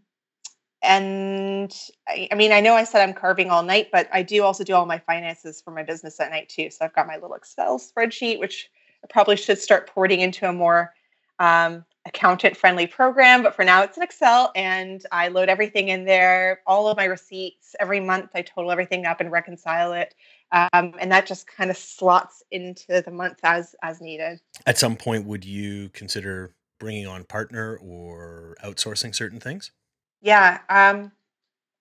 and 0.86 1.74
I, 2.08 2.28
I 2.30 2.34
mean, 2.34 2.52
I 2.52 2.60
know 2.60 2.74
I 2.74 2.84
said 2.84 3.02
I'm 3.02 3.14
carving 3.14 3.50
all 3.50 3.62
night, 3.62 3.88
but 3.90 4.08
I 4.12 4.22
do 4.22 4.42
also 4.42 4.64
do 4.64 4.74
all 4.74 4.86
my 4.86 4.98
finances 4.98 5.60
for 5.60 5.72
my 5.72 5.82
business 5.82 6.20
at 6.20 6.30
night 6.30 6.48
too. 6.48 6.70
So 6.70 6.84
I've 6.84 6.94
got 6.94 7.06
my 7.06 7.16
little 7.16 7.34
Excel 7.34 7.78
spreadsheet, 7.78 8.38
which 8.38 8.70
I 9.02 9.06
probably 9.08 9.36
should 9.36 9.58
start 9.58 9.88
porting 9.88 10.20
into 10.20 10.48
a 10.48 10.52
more 10.52 10.94
um, 11.38 11.84
accountant 12.06 12.56
friendly 12.56 12.86
program. 12.86 13.42
But 13.42 13.54
for 13.54 13.64
now, 13.64 13.82
it's 13.82 13.96
an 13.96 14.02
Excel 14.02 14.52
and 14.54 15.04
I 15.12 15.28
load 15.28 15.48
everything 15.48 15.88
in 15.88 16.04
there, 16.04 16.60
all 16.66 16.88
of 16.88 16.96
my 16.96 17.04
receipts 17.04 17.74
every 17.80 18.00
month. 18.00 18.30
I 18.34 18.42
total 18.42 18.70
everything 18.70 19.04
up 19.06 19.20
and 19.20 19.30
reconcile 19.30 19.92
it. 19.92 20.14
Um, 20.52 20.94
and 21.00 21.10
that 21.10 21.26
just 21.26 21.46
kind 21.46 21.70
of 21.70 21.76
slots 21.76 22.42
into 22.52 23.02
the 23.02 23.10
month 23.10 23.40
as 23.42 23.74
as 23.82 24.00
needed. 24.00 24.40
At 24.64 24.78
some 24.78 24.96
point, 24.96 25.26
would 25.26 25.44
you 25.44 25.88
consider 25.88 26.54
bringing 26.78 27.06
on 27.06 27.24
partner 27.24 27.76
or 27.82 28.56
outsourcing 28.62 29.14
certain 29.14 29.40
things? 29.40 29.72
Yeah, 30.26 30.58
um, 30.68 31.12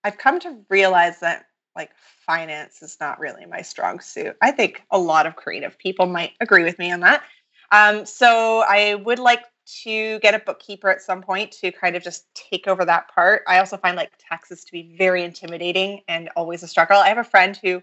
I've 0.04 0.20
come 0.20 0.40
to 0.42 0.60
realize 0.70 1.20
that 1.22 1.48
like 1.76 1.90
finance 2.28 2.84
is 2.84 2.96
not 3.02 3.20
really 3.20 3.48
my 3.48 3.64
strong 3.64 4.00
suit. 4.00 4.38
I 4.40 4.52
think 4.52 4.84
a 4.92 5.00
lot 5.00 5.26
of 5.26 5.36
creative 5.36 5.80
people 5.80 6.06
might 6.06 6.34
agree 6.40 6.64
with 6.64 6.78
me 6.78 6.92
on 6.92 7.00
that. 7.00 7.24
Um, 7.72 8.06
so 8.06 8.64
I 8.70 8.96
would 9.04 9.18
like 9.18 9.46
to 9.84 10.20
get 10.20 10.36
a 10.36 10.40
bookkeeper 10.40 10.92
at 10.92 11.02
some 11.02 11.24
point 11.24 11.54
to 11.54 11.72
kind 11.72 11.96
of 11.96 12.04
just 12.04 12.28
take 12.36 12.68
over 12.68 12.86
that 12.86 13.08
part. 13.08 13.42
I 13.48 13.58
also 13.58 13.78
find 13.78 13.98
like 13.98 14.12
taxes 14.20 14.64
to 14.64 14.72
be 14.72 14.96
very 14.96 15.24
intimidating 15.24 16.02
and 16.08 16.30
always 16.36 16.62
a 16.62 16.68
struggle. 16.68 16.98
I 16.98 17.08
have 17.08 17.18
a 17.18 17.24
friend 17.24 17.58
who 17.64 17.82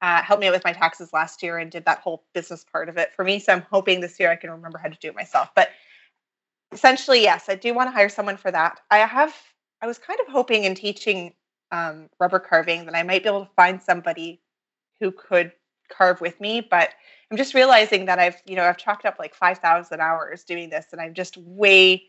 uh, 0.00 0.22
helped 0.22 0.42
me 0.42 0.46
out 0.46 0.52
with 0.54 0.62
my 0.64 0.72
taxes 0.72 1.12
last 1.12 1.42
year 1.42 1.58
and 1.58 1.72
did 1.72 1.84
that 1.86 1.98
whole 1.98 2.22
business 2.34 2.64
part 2.64 2.88
of 2.88 2.98
it 2.98 3.12
for 3.16 3.24
me. 3.24 3.40
So 3.40 3.52
I'm 3.52 3.66
hoping 3.68 4.00
this 4.00 4.20
year 4.20 4.30
I 4.30 4.36
can 4.36 4.50
remember 4.50 4.78
how 4.78 4.88
to 4.88 4.98
do 5.00 5.08
it 5.08 5.16
myself. 5.16 5.48
But 5.56 5.70
essentially, 6.70 7.22
yes, 7.22 7.48
I 7.48 7.56
do 7.56 7.74
want 7.74 7.88
to 7.88 7.92
hire 7.92 8.08
someone 8.08 8.36
for 8.36 8.52
that. 8.52 8.80
I 8.92 8.98
have, 8.98 9.34
I 9.84 9.86
was 9.86 9.98
kind 9.98 10.18
of 10.18 10.32
hoping 10.32 10.64
in 10.64 10.74
teaching 10.74 11.34
um, 11.70 12.08
rubber 12.18 12.38
carving 12.38 12.86
that 12.86 12.96
I 12.96 13.02
might 13.02 13.22
be 13.22 13.28
able 13.28 13.44
to 13.44 13.52
find 13.54 13.82
somebody 13.82 14.40
who 14.98 15.12
could 15.12 15.52
carve 15.92 16.22
with 16.22 16.40
me, 16.40 16.62
but 16.62 16.88
I'm 17.30 17.36
just 17.36 17.52
realizing 17.52 18.06
that 18.06 18.18
I've, 18.18 18.40
you 18.46 18.56
know, 18.56 18.64
I've 18.64 18.78
chalked 18.78 19.04
up 19.04 19.18
like 19.18 19.34
5,000 19.34 20.00
hours 20.00 20.42
doing 20.44 20.70
this 20.70 20.86
and 20.92 21.02
I'm 21.02 21.12
just 21.12 21.36
way 21.36 22.02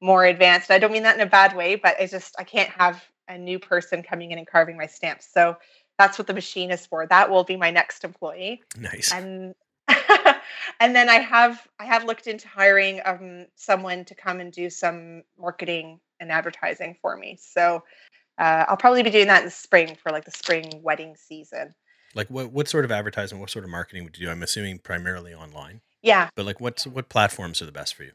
more 0.00 0.24
advanced. 0.24 0.70
I 0.70 0.78
don't 0.78 0.92
mean 0.92 1.02
that 1.02 1.16
in 1.16 1.20
a 1.20 1.28
bad 1.28 1.56
way, 1.56 1.74
but 1.74 1.96
I 2.00 2.06
just, 2.06 2.36
I 2.38 2.44
can't 2.44 2.70
have 2.70 3.02
a 3.26 3.36
new 3.36 3.58
person 3.58 4.04
coming 4.04 4.30
in 4.30 4.38
and 4.38 4.46
carving 4.46 4.76
my 4.76 4.86
stamps. 4.86 5.26
So 5.28 5.56
that's 5.98 6.18
what 6.18 6.28
the 6.28 6.34
machine 6.34 6.70
is 6.70 6.86
for. 6.86 7.08
That 7.08 7.28
will 7.28 7.42
be 7.42 7.56
my 7.56 7.72
next 7.72 8.04
employee 8.04 8.62
Nice. 8.78 9.12
and 9.12 9.52
and 10.80 10.94
then 10.94 11.08
I 11.08 11.18
have 11.18 11.66
I 11.80 11.86
have 11.86 12.04
looked 12.04 12.26
into 12.26 12.46
hiring 12.46 13.00
um 13.04 13.46
someone 13.54 14.04
to 14.04 14.14
come 14.14 14.40
and 14.40 14.52
do 14.52 14.68
some 14.68 15.22
marketing 15.38 16.00
and 16.20 16.30
advertising 16.30 16.96
for 17.00 17.16
me. 17.16 17.38
So 17.40 17.82
uh, 18.38 18.64
I'll 18.68 18.76
probably 18.76 19.02
be 19.02 19.10
doing 19.10 19.26
that 19.28 19.40
in 19.40 19.44
the 19.46 19.50
spring 19.50 19.96
for 20.02 20.12
like 20.12 20.24
the 20.24 20.30
spring 20.30 20.80
wedding 20.82 21.14
season. 21.16 21.74
Like 22.14 22.28
what 22.28 22.52
what 22.52 22.68
sort 22.68 22.84
of 22.84 22.90
advertising, 22.92 23.40
what 23.40 23.50
sort 23.50 23.64
of 23.64 23.70
marketing 23.70 24.04
would 24.04 24.18
you 24.18 24.26
do? 24.26 24.32
I'm 24.32 24.42
assuming 24.42 24.78
primarily 24.78 25.34
online, 25.34 25.80
Yeah. 26.02 26.30
but 26.34 26.46
like 26.46 26.60
what's 26.60 26.86
what 26.86 27.08
platforms 27.08 27.60
are 27.60 27.66
the 27.66 27.72
best 27.72 27.94
for 27.94 28.04
you? 28.04 28.12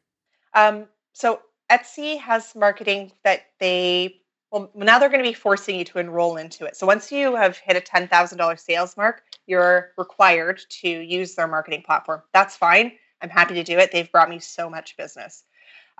Um, 0.53 0.87
so 1.13 1.41
Etsy 1.71 2.19
has 2.19 2.55
marketing 2.55 3.11
that 3.23 3.41
they 3.59 4.15
well 4.51 4.71
now 4.75 4.99
they're 4.99 5.09
going 5.09 5.23
to 5.23 5.29
be 5.29 5.33
forcing 5.33 5.77
you 5.77 5.85
to 5.85 5.99
enroll 5.99 6.37
into 6.37 6.65
it. 6.65 6.75
So 6.75 6.87
once 6.87 7.11
you 7.11 7.35
have 7.35 7.57
hit 7.57 7.75
a 7.77 7.81
ten 7.81 8.07
thousand 8.07 8.37
dollar 8.37 8.57
sales 8.57 8.97
mark, 8.97 9.23
you're 9.45 9.91
required 9.97 10.61
to 10.81 10.89
use 10.89 11.35
their 11.35 11.47
marketing 11.47 11.83
platform. 11.83 12.21
That's 12.33 12.55
fine. 12.57 12.93
I'm 13.21 13.29
happy 13.29 13.53
to 13.53 13.63
do 13.63 13.77
it. 13.77 13.91
They've 13.91 14.11
brought 14.11 14.29
me 14.29 14.39
so 14.39 14.69
much 14.69 14.97
business. 14.97 15.43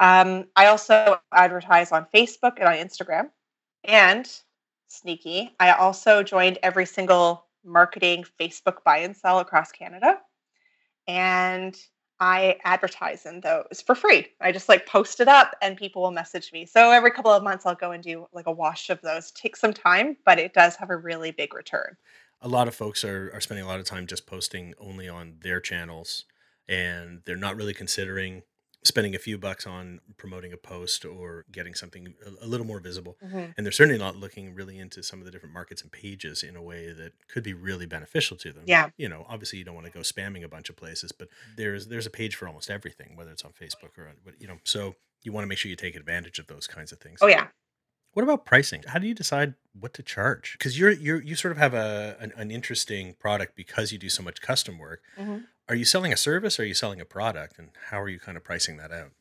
Um, 0.01 0.45
I 0.55 0.65
also 0.65 1.19
advertise 1.31 1.91
on 1.91 2.07
Facebook 2.13 2.53
and 2.57 2.67
on 2.67 2.73
Instagram. 2.73 3.29
And 3.83 4.29
sneaky, 4.87 5.55
I 5.59 5.71
also 5.71 6.23
joined 6.23 6.57
every 6.63 6.87
single 6.87 7.45
marketing 7.63 8.25
Facebook 8.39 8.83
buy 8.83 8.97
and 8.97 9.15
sell 9.15 9.39
across 9.39 9.71
Canada. 9.71 10.17
And 11.07 11.79
I 12.19 12.57
advertise 12.63 13.27
in 13.27 13.41
those 13.41 13.83
for 13.85 13.93
free. 13.93 14.27
I 14.41 14.51
just 14.51 14.69
like 14.69 14.87
post 14.87 15.19
it 15.19 15.27
up 15.27 15.55
and 15.61 15.77
people 15.77 16.01
will 16.01 16.11
message 16.11 16.51
me. 16.51 16.65
So 16.65 16.91
every 16.91 17.11
couple 17.11 17.31
of 17.31 17.43
months 17.43 17.65
I'll 17.67 17.75
go 17.75 17.91
and 17.91 18.03
do 18.03 18.27
like 18.33 18.47
a 18.47 18.51
wash 18.51 18.89
of 18.89 19.01
those. 19.01 19.29
Takes 19.31 19.59
some 19.59 19.73
time, 19.73 20.17
but 20.25 20.39
it 20.39 20.53
does 20.53 20.75
have 20.75 20.89
a 20.89 20.97
really 20.97 21.31
big 21.31 21.53
return. 21.53 21.95
A 22.41 22.47
lot 22.47 22.67
of 22.67 22.73
folks 22.73 23.03
are 23.03 23.31
are 23.35 23.41
spending 23.41 23.65
a 23.65 23.67
lot 23.67 23.79
of 23.79 23.85
time 23.85 24.07
just 24.07 24.25
posting 24.25 24.73
only 24.79 25.07
on 25.07 25.35
their 25.41 25.59
channels, 25.59 26.25
and 26.67 27.21
they're 27.25 27.35
not 27.35 27.55
really 27.55 27.73
considering 27.73 28.41
spending 28.83 29.13
a 29.13 29.19
few 29.19 29.37
bucks 29.37 29.67
on 29.67 29.99
promoting 30.17 30.51
a 30.53 30.57
post 30.57 31.05
or 31.05 31.45
getting 31.51 31.75
something 31.75 32.15
a, 32.25 32.45
a 32.45 32.47
little 32.47 32.65
more 32.65 32.79
visible. 32.79 33.15
Mhm. 33.23 33.53
And 33.55 33.65
they're 33.65 33.71
certainly 33.71 33.99
not 33.99 34.15
looking 34.15 34.55
really 34.55 34.79
into 34.79 35.03
some 35.03 35.19
of 35.19 35.25
the 35.25 35.31
different 35.31 35.53
markets 35.53 35.83
and 35.83 35.91
pages 35.91 36.41
in 36.41 36.55
a 36.55 36.61
way 36.61 36.91
that 36.91 37.13
could 37.27 37.43
be 37.43 37.53
really 37.53 37.85
beneficial 37.85 38.35
to 38.37 38.51
them. 38.51 38.63
Yeah. 38.65 38.89
You 38.97 39.07
know, 39.07 39.25
obviously 39.29 39.59
you 39.59 39.65
don't 39.65 39.75
want 39.75 39.85
to 39.85 39.91
go 39.93 39.99
spamming 39.99 40.43
a 40.43 40.47
bunch 40.47 40.69
of 40.69 40.75
places, 40.77 41.11
but 41.11 41.27
there's 41.57 41.87
there's 41.87 42.07
a 42.07 42.09
page 42.09 42.35
for 42.35 42.47
almost 42.47 42.69
everything, 42.71 43.15
whether 43.15 43.31
it's 43.31 43.43
on 43.45 43.51
Facebook 43.51 43.97
or 43.97 44.07
on, 44.07 44.15
you 44.39 44.47
know, 44.47 44.57
so 44.63 44.95
you 45.23 45.31
want 45.31 45.43
to 45.43 45.47
make 45.47 45.59
sure 45.59 45.69
you 45.69 45.75
take 45.75 45.95
advantage 45.95 46.39
of 46.39 46.47
those 46.47 46.65
kinds 46.65 46.91
of 46.91 46.99
things. 46.99 47.19
Oh 47.21 47.27
yeah. 47.27 47.47
What 48.13 48.23
about 48.23 48.45
pricing? 48.45 48.83
How 48.87 48.99
do 48.99 49.07
you 49.07 49.13
decide 49.13 49.53
what 49.79 49.93
to 49.93 50.03
charge? 50.03 50.53
Because 50.57 50.77
you're 50.77 50.91
you're 50.91 51.21
you 51.21 51.35
sort 51.35 51.51
of 51.53 51.57
have 51.59 51.73
a 51.73 52.17
an, 52.19 52.33
an 52.35 52.51
interesting 52.51 53.13
product 53.19 53.55
because 53.55 53.91
you 53.93 53.97
do 53.99 54.09
so 54.09 54.21
much 54.23 54.41
custom 54.41 54.79
work. 54.79 55.01
Mhm. 55.17 55.45
Are 55.71 55.75
you 55.75 55.85
selling 55.85 56.11
a 56.11 56.17
service 56.17 56.59
or 56.59 56.63
are 56.63 56.65
you 56.65 56.73
selling 56.73 56.99
a 56.99 57.05
product, 57.05 57.57
and 57.57 57.69
how 57.89 58.01
are 58.01 58.09
you 58.09 58.19
kind 58.19 58.35
of 58.35 58.43
pricing 58.43 58.75
that 58.75 58.91
out? 58.91 59.11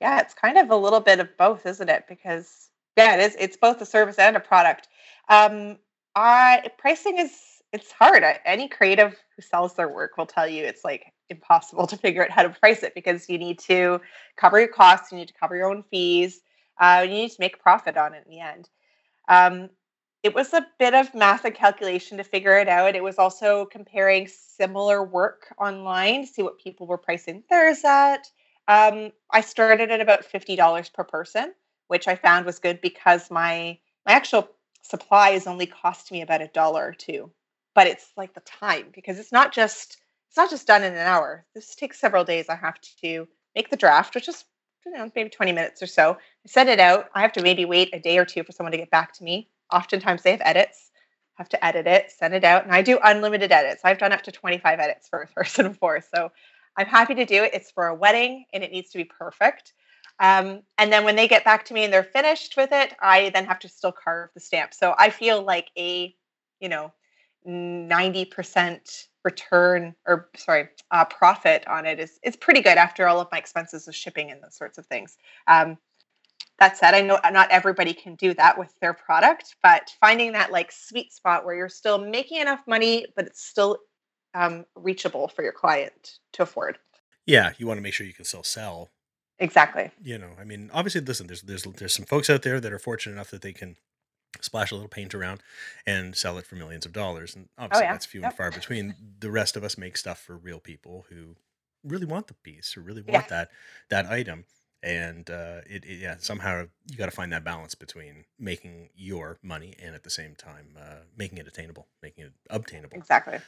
Yeah, 0.00 0.20
it's 0.20 0.34
kind 0.34 0.56
of 0.56 0.70
a 0.70 0.76
little 0.76 1.00
bit 1.00 1.18
of 1.18 1.36
both, 1.36 1.66
isn't 1.66 1.88
it? 1.88 2.04
Because 2.08 2.68
yeah, 2.96 3.16
it 3.16 3.20
is. 3.22 3.36
It's 3.40 3.56
both 3.56 3.80
a 3.80 3.84
service 3.84 4.16
and 4.16 4.36
a 4.36 4.40
product. 4.40 4.86
Um, 5.28 5.78
I 6.14 6.70
pricing 6.78 7.18
is 7.18 7.32
it's 7.72 7.90
hard. 7.90 8.22
Any 8.44 8.68
creative 8.68 9.16
who 9.34 9.42
sells 9.42 9.74
their 9.74 9.88
work 9.88 10.16
will 10.16 10.26
tell 10.26 10.46
you 10.46 10.62
it's 10.62 10.84
like 10.84 11.12
impossible 11.28 11.88
to 11.88 11.96
figure 11.96 12.22
out 12.22 12.30
how 12.30 12.44
to 12.44 12.50
price 12.50 12.84
it 12.84 12.94
because 12.94 13.28
you 13.28 13.36
need 13.36 13.58
to 13.58 14.00
cover 14.36 14.60
your 14.60 14.68
costs, 14.68 15.10
you 15.10 15.18
need 15.18 15.26
to 15.26 15.34
cover 15.34 15.56
your 15.56 15.68
own 15.68 15.82
fees, 15.90 16.40
uh, 16.78 17.00
you 17.02 17.14
need 17.14 17.30
to 17.30 17.40
make 17.40 17.56
a 17.56 17.58
profit 17.58 17.96
on 17.96 18.14
it 18.14 18.22
in 18.24 18.30
the 18.30 18.40
end. 18.40 18.68
Um, 19.26 19.70
it 20.26 20.34
was 20.34 20.52
a 20.52 20.66
bit 20.80 20.92
of 20.92 21.14
math 21.14 21.44
and 21.44 21.54
calculation 21.54 22.16
to 22.16 22.24
figure 22.24 22.58
it 22.58 22.68
out. 22.68 22.96
It 22.96 23.04
was 23.04 23.16
also 23.16 23.66
comparing 23.66 24.26
similar 24.26 25.04
work 25.04 25.54
online 25.56 26.22
to 26.22 26.26
see 26.26 26.42
what 26.42 26.58
people 26.58 26.88
were 26.88 26.98
pricing 26.98 27.44
theirs 27.48 27.84
at. 27.84 28.28
Um, 28.66 29.12
I 29.30 29.40
started 29.40 29.92
at 29.92 30.00
about 30.00 30.24
fifty 30.24 30.56
dollars 30.56 30.88
per 30.88 31.04
person, 31.04 31.54
which 31.86 32.08
I 32.08 32.16
found 32.16 32.44
was 32.44 32.58
good 32.58 32.80
because 32.80 33.30
my 33.30 33.78
my 34.04 34.14
actual 34.14 34.48
supplies 34.82 35.46
only 35.46 35.66
cost 35.66 36.10
me 36.10 36.22
about 36.22 36.42
a 36.42 36.48
dollar 36.48 36.88
or 36.88 36.92
two. 36.92 37.30
But 37.76 37.86
it's 37.86 38.10
like 38.16 38.34
the 38.34 38.40
time 38.40 38.86
because 38.92 39.20
it's 39.20 39.30
not 39.30 39.52
just 39.52 39.98
it's 40.28 40.36
not 40.36 40.50
just 40.50 40.66
done 40.66 40.82
in 40.82 40.92
an 40.92 41.06
hour. 41.06 41.46
This 41.54 41.76
takes 41.76 42.00
several 42.00 42.24
days. 42.24 42.48
I 42.48 42.56
have 42.56 42.80
to 43.02 43.28
make 43.54 43.70
the 43.70 43.76
draft, 43.76 44.16
which 44.16 44.28
is 44.28 44.44
you 44.84 44.90
know, 44.90 45.08
maybe 45.14 45.30
20 45.30 45.52
minutes 45.52 45.82
or 45.82 45.86
so. 45.86 46.14
I 46.14 46.48
send 46.48 46.68
it 46.68 46.80
out. 46.80 47.10
I 47.14 47.22
have 47.22 47.32
to 47.34 47.42
maybe 47.42 47.64
wait 47.64 47.94
a 47.94 48.00
day 48.00 48.18
or 48.18 48.24
two 48.24 48.42
for 48.42 48.50
someone 48.50 48.72
to 48.72 48.78
get 48.78 48.90
back 48.90 49.12
to 49.14 49.24
me. 49.24 49.48
Oftentimes 49.72 50.22
they 50.22 50.32
have 50.32 50.42
edits. 50.44 50.90
Have 51.34 51.48
to 51.50 51.62
edit 51.62 51.86
it, 51.86 52.10
send 52.10 52.32
it 52.32 52.44
out, 52.44 52.64
and 52.64 52.72
I 52.72 52.80
do 52.80 52.98
unlimited 53.04 53.52
edits. 53.52 53.82
I've 53.84 53.98
done 53.98 54.10
up 54.10 54.22
to 54.22 54.32
25 54.32 54.80
edits 54.80 55.06
for 55.06 55.20
a 55.20 55.26
person 55.34 55.68
before, 55.68 56.00
so 56.00 56.32
I'm 56.78 56.86
happy 56.86 57.14
to 57.14 57.26
do 57.26 57.44
it. 57.44 57.52
It's 57.52 57.70
for 57.70 57.88
a 57.88 57.94
wedding, 57.94 58.46
and 58.54 58.64
it 58.64 58.72
needs 58.72 58.90
to 58.90 58.98
be 58.98 59.04
perfect. 59.04 59.74
Um, 60.18 60.62
and 60.78 60.90
then 60.92 61.04
when 61.04 61.16
they 61.16 61.28
get 61.28 61.44
back 61.44 61.64
to 61.66 61.74
me 61.74 61.84
and 61.84 61.92
they're 61.92 62.02
finished 62.02 62.56
with 62.56 62.70
it, 62.72 62.94
I 63.00 63.30
then 63.30 63.44
have 63.44 63.58
to 63.60 63.68
still 63.68 63.92
carve 63.92 64.30
the 64.32 64.40
stamp. 64.40 64.72
So 64.72 64.94
I 64.98 65.10
feel 65.10 65.42
like 65.42 65.70
a, 65.76 66.14
you 66.60 66.68
know, 66.68 66.92
90% 67.46 69.06
return 69.24 69.94
or 70.06 70.30
sorry, 70.36 70.68
uh, 70.90 71.04
profit 71.04 71.66
on 71.68 71.84
it 71.84 72.00
is, 72.00 72.18
is 72.22 72.36
pretty 72.36 72.60
good 72.60 72.78
after 72.78 73.06
all 73.06 73.20
of 73.20 73.28
my 73.30 73.38
expenses 73.38 73.88
of 73.88 73.94
shipping 73.94 74.30
and 74.30 74.42
those 74.42 74.56
sorts 74.56 74.78
of 74.78 74.86
things. 74.86 75.18
Um, 75.46 75.76
that 76.58 76.76
said, 76.76 76.94
I 76.94 77.02
know 77.02 77.18
not 77.32 77.50
everybody 77.50 77.92
can 77.92 78.14
do 78.14 78.32
that 78.34 78.58
with 78.58 78.72
their 78.80 78.94
product, 78.94 79.56
but 79.62 79.90
finding 80.00 80.32
that 80.32 80.52
like 80.52 80.72
sweet 80.72 81.12
spot 81.12 81.44
where 81.44 81.54
you're 81.54 81.68
still 81.68 81.98
making 81.98 82.40
enough 82.40 82.60
money, 82.66 83.06
but 83.14 83.26
it's 83.26 83.44
still 83.44 83.78
um, 84.34 84.64
reachable 84.74 85.28
for 85.28 85.42
your 85.42 85.52
client 85.52 86.18
to 86.32 86.42
afford. 86.42 86.78
Yeah, 87.26 87.52
you 87.58 87.66
want 87.66 87.78
to 87.78 87.82
make 87.82 87.92
sure 87.94 88.06
you 88.06 88.14
can 88.14 88.24
still 88.24 88.42
sell. 88.42 88.90
Exactly. 89.38 89.90
You 90.02 90.16
know, 90.18 90.30
I 90.40 90.44
mean, 90.44 90.70
obviously, 90.72 91.02
listen, 91.02 91.26
there's 91.26 91.42
there's 91.42 91.64
there's 91.64 91.94
some 91.94 92.06
folks 92.06 92.30
out 92.30 92.42
there 92.42 92.58
that 92.60 92.72
are 92.72 92.78
fortunate 92.78 93.12
enough 93.14 93.30
that 93.32 93.42
they 93.42 93.52
can 93.52 93.76
splash 94.40 94.70
a 94.70 94.74
little 94.74 94.88
paint 94.88 95.14
around 95.14 95.40
and 95.86 96.14
sell 96.16 96.38
it 96.38 96.46
for 96.46 96.54
millions 96.56 96.86
of 96.86 96.92
dollars, 96.92 97.34
and 97.36 97.48
Oh 97.58 97.64
obviously 97.64 97.84
yeah. 97.86 97.92
that's 97.92 98.06
few 98.06 98.22
and 98.24 98.32
far 98.32 98.50
between. 98.50 98.94
The 99.18 99.30
rest 99.30 99.56
of 99.56 99.64
us 99.64 99.76
make 99.76 99.96
stuff 99.98 100.20
for 100.20 100.36
real 100.36 100.60
people 100.60 101.04
who 101.10 101.36
really 101.84 102.06
want 102.06 102.28
the 102.28 102.34
piece 102.34 102.76
or 102.76 102.80
really 102.80 103.04
Yeah. 103.06 103.12
want 103.14 103.28
that 103.28 103.50
that 103.90 104.06
item, 104.06 104.44
and 104.82 105.30
uh, 105.30 105.60
it, 105.68 105.84
it 105.84 105.98
yeah 106.00 106.16
somehow 106.18 106.64
you 106.90 106.96
got 106.96 107.06
to 107.06 107.10
find 107.10 107.32
that 107.32 107.44
balance 107.44 107.74
between 107.74 108.24
making 108.38 108.90
your 108.94 109.38
money 109.42 109.74
and 109.82 109.94
at 109.94 110.04
the 110.04 110.10
same 110.10 110.34
time 110.34 110.76
uh, 110.78 111.02
making 111.16 111.38
it 111.38 111.46
attainable, 111.46 111.86
making 112.02 112.24
it 112.24 112.32
obtainable. 112.50 112.96
Exactly. 112.96 113.38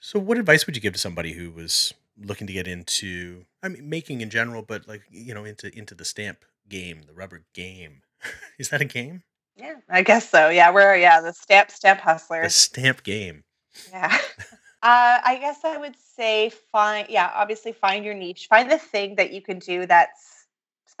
So, 0.00 0.18
what 0.18 0.38
advice 0.38 0.66
would 0.66 0.74
you 0.74 0.82
give 0.82 0.94
to 0.94 0.98
somebody 0.98 1.32
who 1.32 1.50
was 1.50 1.92
looking 2.18 2.46
to 2.46 2.52
get 2.52 2.66
into, 2.66 3.44
I 3.62 3.68
mean, 3.68 3.88
making 3.88 4.22
in 4.22 4.30
general, 4.30 4.62
but 4.62 4.88
like 4.88 5.02
you 5.10 5.34
know, 5.34 5.44
into 5.44 5.76
into 5.76 5.94
the 5.94 6.04
stamp 6.04 6.44
game, 6.68 7.02
the 7.06 7.12
rubber 7.12 7.44
game? 7.54 8.02
Is 8.58 8.70
that 8.70 8.80
a 8.80 8.86
game? 8.86 9.22
Yeah, 9.56 9.76
I 9.90 10.02
guess 10.02 10.28
so. 10.28 10.48
Yeah, 10.48 10.70
we're 10.72 10.96
yeah 10.96 11.20
the 11.20 11.32
stamp 11.32 11.70
stamp 11.70 12.00
hustler 12.00 12.42
The 12.42 12.50
stamp 12.50 13.02
game. 13.02 13.44
Yeah. 13.90 14.16
Uh, 14.82 15.20
I 15.22 15.36
guess 15.36 15.58
I 15.62 15.76
would 15.76 15.94
say 16.16 16.50
find 16.72 17.06
yeah, 17.10 17.30
obviously 17.34 17.70
find 17.72 18.02
your 18.02 18.14
niche. 18.14 18.46
Find 18.48 18.70
the 18.70 18.78
thing 18.78 19.16
that 19.16 19.30
you 19.30 19.42
can 19.42 19.58
do 19.58 19.84
that's 19.84 20.39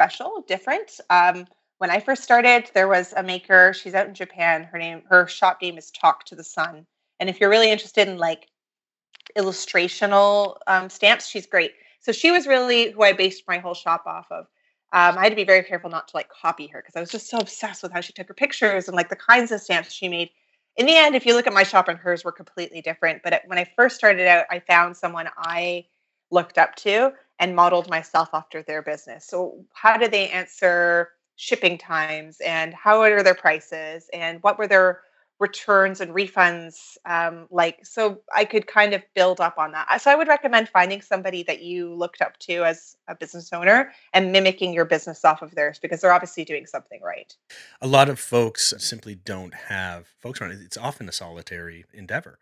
special, 0.00 0.42
different. 0.48 0.98
Um, 1.10 1.46
when 1.76 1.90
I 1.90 2.00
first 2.00 2.22
started, 2.22 2.70
there 2.72 2.88
was 2.88 3.12
a 3.18 3.22
maker. 3.22 3.74
She's 3.74 3.92
out 3.92 4.06
in 4.06 4.14
Japan. 4.14 4.64
Her 4.64 4.78
name, 4.78 5.02
her 5.10 5.28
shop 5.28 5.60
name 5.60 5.76
is 5.76 5.90
Talk 5.90 6.24
to 6.24 6.34
the 6.34 6.42
Sun. 6.42 6.86
And 7.18 7.28
if 7.28 7.38
you're 7.38 7.50
really 7.50 7.70
interested 7.70 8.08
in 8.08 8.16
like 8.16 8.48
illustrational 9.36 10.56
um, 10.66 10.88
stamps, 10.88 11.28
she's 11.28 11.46
great. 11.46 11.72
So 12.00 12.12
she 12.12 12.30
was 12.30 12.46
really 12.46 12.92
who 12.92 13.02
I 13.02 13.12
based 13.12 13.44
my 13.46 13.58
whole 13.58 13.74
shop 13.74 14.04
off 14.06 14.26
of. 14.30 14.46
Um, 14.94 15.18
I 15.18 15.24
had 15.24 15.28
to 15.32 15.36
be 15.36 15.44
very 15.44 15.62
careful 15.64 15.90
not 15.90 16.08
to 16.08 16.16
like 16.16 16.30
copy 16.30 16.66
her 16.68 16.80
because 16.80 16.96
I 16.96 17.00
was 17.00 17.10
just 17.10 17.28
so 17.28 17.36
obsessed 17.38 17.82
with 17.82 17.92
how 17.92 18.00
she 18.00 18.14
took 18.14 18.28
her 18.28 18.34
pictures 18.34 18.88
and 18.88 18.96
like 18.96 19.10
the 19.10 19.16
kinds 19.16 19.52
of 19.52 19.60
stamps 19.60 19.92
she 19.92 20.08
made 20.08 20.30
in 20.76 20.86
the 20.86 20.96
end, 20.96 21.14
if 21.14 21.26
you 21.26 21.34
look 21.34 21.46
at 21.46 21.52
my 21.52 21.62
shop 21.62 21.88
and 21.88 21.98
hers 21.98 22.24
were 22.24 22.32
completely 22.32 22.80
different. 22.80 23.22
But 23.22 23.42
when 23.48 23.58
I 23.58 23.70
first 23.76 23.96
started 23.96 24.26
out, 24.26 24.46
I 24.50 24.60
found 24.60 24.96
someone 24.96 25.28
I 25.36 25.84
looked 26.30 26.56
up 26.56 26.74
to 26.76 27.12
and 27.40 27.56
modeled 27.56 27.88
myself 27.88 28.28
after 28.34 28.62
their 28.62 28.82
business. 28.82 29.26
So, 29.26 29.64
how 29.72 29.96
did 29.96 30.12
they 30.12 30.28
answer 30.28 31.08
shipping 31.36 31.78
times 31.78 32.38
and 32.44 32.74
how 32.74 33.00
are 33.00 33.22
their 33.22 33.34
prices 33.34 34.08
and 34.12 34.42
what 34.42 34.58
were 34.58 34.66
their 34.66 35.00
returns 35.40 36.02
and 36.02 36.12
refunds 36.12 36.98
um, 37.06 37.46
like? 37.50 37.84
So, 37.84 38.20
I 38.36 38.44
could 38.44 38.66
kind 38.66 38.92
of 38.92 39.02
build 39.14 39.40
up 39.40 39.58
on 39.58 39.72
that. 39.72 40.00
So, 40.02 40.10
I 40.10 40.14
would 40.14 40.28
recommend 40.28 40.68
finding 40.68 41.00
somebody 41.00 41.42
that 41.44 41.62
you 41.62 41.94
looked 41.94 42.20
up 42.20 42.38
to 42.40 42.62
as 42.64 42.96
a 43.08 43.14
business 43.14 43.50
owner 43.54 43.90
and 44.12 44.30
mimicking 44.30 44.74
your 44.74 44.84
business 44.84 45.24
off 45.24 45.40
of 45.40 45.54
theirs 45.54 45.78
because 45.80 46.02
they're 46.02 46.12
obviously 46.12 46.44
doing 46.44 46.66
something 46.66 47.00
right. 47.02 47.34
A 47.80 47.86
lot 47.86 48.10
of 48.10 48.20
folks 48.20 48.74
simply 48.76 49.14
don't 49.14 49.54
have 49.54 50.08
folks 50.20 50.42
around. 50.42 50.52
It's 50.52 50.76
often 50.76 51.08
a 51.08 51.12
solitary 51.12 51.86
endeavor, 51.94 52.38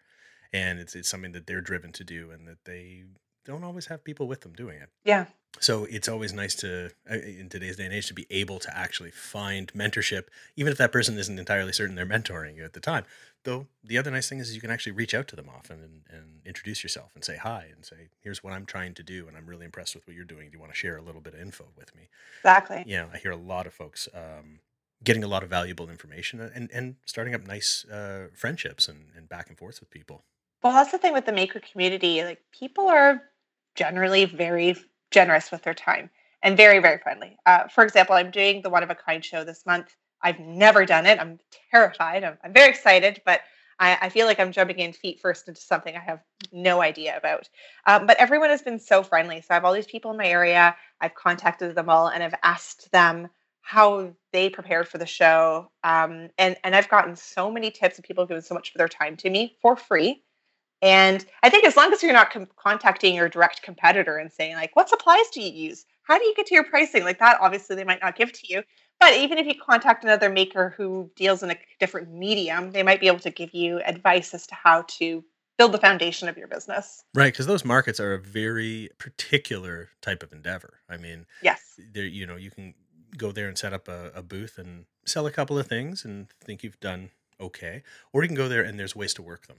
and 0.53 0.81
it's 0.81 0.97
it's 0.97 1.09
something 1.09 1.33
that 1.33 1.47
they're 1.47 1.61
driven 1.61 1.93
to 1.93 2.03
do, 2.03 2.33
and 2.33 2.49
that 2.49 2.65
they 2.65 3.05
don't 3.45 3.65
always 3.65 3.87
have 3.87 4.05
people 4.05 4.27
with 4.29 4.43
them 4.43 4.53
doing 4.53 4.79
it. 4.81 4.91
Yeah. 5.05 5.27
So 5.61 5.87
it's 5.87 6.09
always 6.09 6.33
nice 6.33 6.55
to, 6.57 6.91
uh, 7.11 7.15
in 7.15 7.49
today's 7.49 7.77
day 7.77 7.85
and 7.85 7.95
age, 7.95 8.07
to 8.09 8.15
be 8.15 8.27
able 8.31 8.59
to 8.61 8.77
actually 8.77 9.11
find 9.11 9.73
mentorship, 9.73 10.25
even 10.57 10.71
if 10.71 10.79
that 10.79 10.93
person 10.93 11.19
isn't 11.19 11.39
entirely 11.39 11.73
certain 11.73 11.97
they're 11.97 12.07
mentoring 12.07 12.57
you 12.57 12.65
at 12.65 12.75
the 12.75 12.81
time. 12.81 13.05
Though 13.45 13.67
the 13.83 13.99
other 13.99 14.11
nice 14.11 14.29
thing 14.29 14.39
is 14.39 14.55
you 14.55 14.61
can 14.61 14.71
actually 14.71 14.93
reach 14.93 15.15
out 15.15 15.27
to 15.29 15.37
them 15.37 15.49
often 15.49 15.81
and, 15.81 16.03
and 16.11 16.41
introduce 16.45 16.83
yourself 16.83 17.13
and 17.15 17.25
say 17.25 17.37
hi 17.37 17.69
and 17.75 17.85
say, 17.85 18.09
"Here's 18.21 18.43
what 18.43 18.53
I'm 18.53 18.67
trying 18.67 18.95
to 18.95 19.03
do, 19.03 19.27
and 19.27 19.37
I'm 19.37 19.47
really 19.47 19.65
impressed 19.65 19.95
with 19.95 20.07
what 20.07 20.15
you're 20.15 20.25
doing. 20.25 20.51
Do 20.51 20.57
you 20.57 20.61
want 20.61 20.73
to 20.73 20.79
share 20.79 20.97
a 20.97 21.03
little 21.03 21.21
bit 21.21 21.35
of 21.35 21.41
info 21.41 21.69
with 21.77 21.95
me?" 21.95 22.09
Exactly. 22.41 22.85
Yeah, 22.87 23.07
I 23.13 23.19
hear 23.19 23.31
a 23.31 23.37
lot 23.37 23.67
of 23.67 23.73
folks 23.73 24.09
um, 24.13 24.61
getting 25.03 25.25
a 25.25 25.29
lot 25.29 25.43
of 25.43 25.49
valuable 25.49 25.89
information 25.89 26.41
and 26.41 26.69
and 26.73 26.97
starting 27.07 27.35
up 27.35 27.47
nice 27.47 27.87
uh, 27.87 28.29
friendships 28.35 28.89
and, 28.89 29.11
and 29.17 29.29
back 29.29 29.49
and 29.49 29.57
forth 29.57 29.81
with 29.81 29.91
people. 29.91 30.25
Well, 30.63 30.73
that's 30.73 30.91
the 30.91 30.99
thing 30.99 31.13
with 31.13 31.27
the 31.27 31.33
maker 31.33 31.61
community. 31.61 32.23
Like 32.25 32.41
people 32.53 32.89
are 32.89 33.23
generally 33.77 34.25
very 34.25 34.77
generous 35.11 35.51
with 35.51 35.63
their 35.63 35.75
time 35.75 36.11
and 36.43 36.57
very, 36.57 36.79
very 36.81 36.99
friendly. 36.99 37.37
Uh, 37.47 37.69
for 37.69 37.85
example, 37.85 38.15
I'm 38.15 38.31
doing 38.31 38.63
the 38.63 38.71
one 38.71 38.83
of 38.83 38.91
a 38.91 38.95
kind 38.95 39.25
show 39.25 39.45
this 39.45 39.65
month. 39.67 39.95
I've 40.23 40.41
never 40.41 40.85
done 40.85 41.07
it. 41.07 41.21
I'm 41.21 41.39
terrified. 41.71 42.25
I'm, 42.25 42.39
I'm 42.43 42.53
very 42.53 42.69
excited, 42.69 43.23
but 43.25 43.41
I, 43.79 43.97
I 44.03 44.09
feel 44.09 44.27
like 44.27 44.41
I'm 44.41 44.51
jumping 44.51 44.81
in 44.81 44.93
feet 44.93 45.21
first 45.21 45.47
into 45.47 45.61
something 45.61 45.97
I 45.97 46.01
have 46.01 46.21
no 46.53 46.83
idea 46.83 47.17
about. 47.17 47.49
Um, 47.87 48.07
but 48.07 48.17
everyone 48.19 48.51
has 48.51 48.63
been 48.63 48.81
so 48.81 49.05
friendly. 49.05 49.41
So 49.41 49.47
I 49.51 49.55
have 49.55 49.65
all 49.65 49.73
these 49.73 49.87
people 49.87 50.11
in 50.11 50.17
my 50.17 50.27
area. 50.27 50.75
I've 51.01 51.15
contacted 51.15 51.75
them 51.77 51.89
all 51.89 52.09
and 52.09 52.23
I've 52.23 52.35
asked 52.43 52.91
them 52.91 53.29
how 53.63 54.13
they 54.33 54.49
prepared 54.51 54.89
for 54.89 54.99
the 54.99 55.07
show. 55.07 55.71
Um, 55.85 56.31
and 56.39 56.57
and 56.65 56.75
I've 56.75 56.89
gotten 56.89 57.15
so 57.15 57.51
many 57.51 57.71
tips 57.71 57.97
and 57.97 58.05
people 58.05 58.25
have 58.25 58.29
given 58.29 58.43
so 58.43 58.55
much 58.55 58.71
of 58.71 58.79
their 58.79 58.89
time 58.89 59.17
to 59.19 59.31
me 59.31 59.57
for 59.63 59.77
free. 59.77 60.25
And 60.81 61.25
I 61.43 61.51
think 61.51 61.65
as 61.65 61.77
long 61.77 61.93
as 61.93 62.03
you're 62.03 62.13
not 62.13 62.31
com- 62.31 62.49
contacting 62.57 63.15
your 63.15 63.29
direct 63.29 63.63
competitor 63.63 64.19
and 64.19 64.33
saying 64.33 64.55
like, 64.55 64.77
what 64.77 64.89
supplies 64.89 65.29
do 65.33 65.41
you 65.41 65.51
use? 65.51 65.87
How 66.03 66.19
do 66.19 66.25
you 66.25 66.35
get 66.35 66.47
to 66.47 66.55
your 66.55 66.65
pricing? 66.65 67.05
Like 67.05 67.19
that, 67.19 67.39
obviously 67.41 67.77
they 67.77 67.85
might 67.85 68.01
not 68.03 68.17
give 68.17 68.33
to 68.33 68.47
you. 68.49 68.63
But 69.01 69.15
even 69.15 69.39
if 69.39 69.47
you 69.47 69.55
contact 69.55 70.05
another 70.05 70.29
maker 70.31 70.75
who 70.77 71.11
deals 71.15 71.43
in 71.43 71.51
a 71.51 71.59
different 71.79 72.13
medium, 72.13 72.73
they 72.73 72.83
might 72.83 73.01
be 73.01 73.07
able 73.07 73.21
to 73.21 73.31
give 73.31 73.55
you 73.55 73.81
advice 73.81 74.35
as 74.35 74.47
to 74.49 74.55
how 74.55 74.83
to 74.99 75.25
build 75.57 75.73
the 75.73 75.79
foundation 75.79 76.29
of 76.29 76.37
your 76.37 76.49
business. 76.49 77.05
Right, 77.15 77.33
because 77.33 77.47
those 77.47 77.65
markets 77.65 78.01
are 78.01 78.15
a 78.15 78.21
very 78.21 78.91
particular 78.99 79.91
type 80.01 80.23
of 80.23 80.33
endeavor. 80.33 80.81
I 80.89 80.97
mean, 80.97 81.27
Yes. 81.43 81.79
there 81.93 82.05
you 82.05 82.27
know 82.27 82.37
you 82.37 82.51
can 82.51 82.75
go 83.17 83.33
there 83.33 83.49
and 83.49 83.59
set 83.59 83.73
up 83.73 83.89
a, 83.89 84.13
a 84.15 84.23
booth 84.23 84.59
and 84.59 84.87
sell 85.05 85.27
a 85.27 85.31
couple 85.31 85.59
of 85.59 85.67
things 85.67 86.05
and 86.05 86.29
think 86.45 86.63
you've 86.63 86.81
done 86.81 87.11
okay, 87.41 87.83
or 88.13 88.23
you 88.23 88.29
can 88.29 88.37
go 88.37 88.49
there 88.49 88.63
and 88.63 88.79
there's 88.79 88.97
ways 88.97 89.15
to 89.15 89.23
work 89.23 89.47
them. 89.47 89.59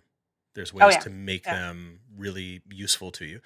There's 0.56 0.74
Oh 0.74 0.78
ways 0.86 0.96
yeah. 0.96 1.00
to 1.02 1.10
make 1.10 1.46
Yeah. 1.46 1.60
them 1.60 2.00
really 2.18 2.62
useful 2.70 3.12
to 3.14 3.26
you. 3.26 3.42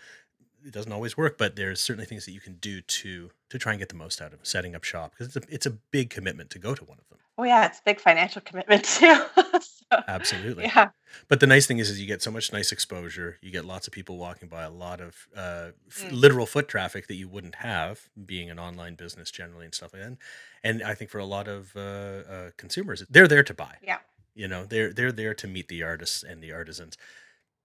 It 0.65 0.71
doesn't 0.71 0.91
always 0.93 1.17
work, 1.17 1.37
but 1.37 1.55
there's 1.57 1.81
certainly 1.81 2.05
things 2.05 2.25
that 2.25 2.31
you 2.31 2.39
can 2.39 2.55
do 2.55 2.81
to 2.81 3.31
to 3.49 3.59
try 3.59 3.73
and 3.73 3.79
get 3.79 3.89
the 3.89 3.95
most 3.95 4.21
out 4.21 4.33
of 4.33 4.39
setting 4.43 4.75
up 4.75 4.83
shop 4.83 5.11
because 5.11 5.35
it's 5.35 5.45
a 5.47 5.53
it's 5.53 5.65
a 5.65 5.71
big 5.71 6.09
commitment 6.09 6.49
to 6.51 6.59
go 6.59 6.73
to 6.73 6.83
one 6.85 6.97
of 6.99 7.07
them. 7.09 7.19
Oh 7.37 7.43
yeah, 7.43 7.65
it's 7.65 7.79
a 7.79 7.83
big 7.83 7.99
financial 7.99 8.41
commitment 8.41 8.83
too. 8.99 9.15
so, 9.59 10.03
Absolutely. 10.07 10.65
yeah. 10.65 10.89
But 11.27 11.39
the 11.39 11.47
nice 11.47 11.65
thing 11.65 11.79
is, 11.79 11.89
is 11.89 11.99
you 11.99 12.05
get 12.05 12.21
so 12.21 12.29
much 12.29 12.53
nice 12.53 12.71
exposure. 12.71 13.39
You 13.41 13.49
get 13.51 13.65
lots 13.65 13.87
of 13.87 13.93
people 13.93 14.17
walking 14.17 14.49
by, 14.49 14.63
a 14.63 14.69
lot 14.69 15.01
of 15.01 15.27
uh, 15.35 15.71
Mm. 15.89 16.11
literal 16.11 16.45
foot 16.45 16.67
traffic 16.67 17.07
that 17.07 17.15
you 17.15 17.27
wouldn't 17.27 17.55
have 17.55 18.07
being 18.25 18.49
an 18.51 18.59
online 18.59 18.93
business 18.95 19.31
generally 19.31 19.65
and 19.65 19.73
stuff 19.73 19.93
like 19.93 20.01
that. 20.03 20.07
And, 20.07 20.17
and 20.63 20.83
I 20.83 20.93
think 20.93 21.09
for 21.11 21.17
a 21.19 21.25
lot 21.25 21.47
of 21.47 21.75
uh, 21.75 21.79
uh, 21.79 22.49
consumers, 22.57 23.03
they're 23.09 23.27
there 23.27 23.43
to 23.43 23.53
buy. 23.53 23.75
Yeah. 23.81 23.97
You 24.35 24.47
know, 24.47 24.65
they're 24.65 24.93
they're 24.93 25.11
there 25.11 25.33
to 25.35 25.47
meet 25.47 25.67
the 25.67 25.83
artists 25.83 26.23
and 26.23 26.41
the 26.41 26.51
artisans. 26.51 26.97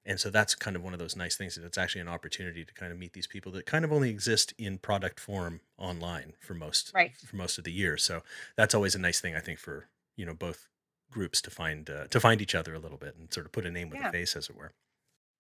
And 0.07 0.19
so 0.21 0.31
that's 0.31 0.55
kind 0.55 0.77
of 0.77 0.83
one 0.83 0.95
of 0.95 0.99
those 0.99 1.17
nice 1.17 1.37
things 1.37 1.55
that 1.57 1.65
it's 1.65 1.79
actually 1.79 2.01
an 2.01 2.09
opportunity 2.09 2.65
to 2.65 2.75
kind 2.75 2.93
of 2.93 2.99
meet 2.99 3.13
these 3.13 3.27
people 3.27 3.53
that 3.53 3.67
kind 3.67 3.85
of 3.85 3.93
only 3.93 4.11
exist 4.11 4.55
in 4.59 4.79
product 4.79 5.21
form 5.21 5.61
online 5.79 6.35
for 6.41 6.55
most 6.55 6.95
Right. 6.95 7.13
for 7.27 7.37
most 7.37 7.59
of 7.59 7.65
the 7.65 7.73
year. 7.73 7.97
So 7.99 8.23
that's 8.57 8.75
always 8.75 8.95
a 8.95 8.99
nice 8.99 9.21
thing 9.21 9.35
I 9.37 9.41
think 9.41 9.59
for 9.59 9.89
you 10.17 10.27
know 10.27 10.35
both 10.35 10.69
groups 11.11 11.41
to 11.43 11.51
find 11.51 11.89
uh, 11.91 12.07
to 12.09 12.21
find 12.21 12.41
each 12.43 12.55
other 12.55 12.75
a 12.75 12.79
little 12.79 12.99
bit 12.99 13.17
and 13.17 13.33
sort 13.33 13.47
of 13.47 13.53
put 13.53 13.67
a 13.67 13.71
name 13.71 13.91
with 13.91 14.01
Yeah. 14.01 14.09
a 14.09 14.13
face, 14.13 14.37
as 14.37 14.49
it 14.51 14.57
were. 14.57 14.73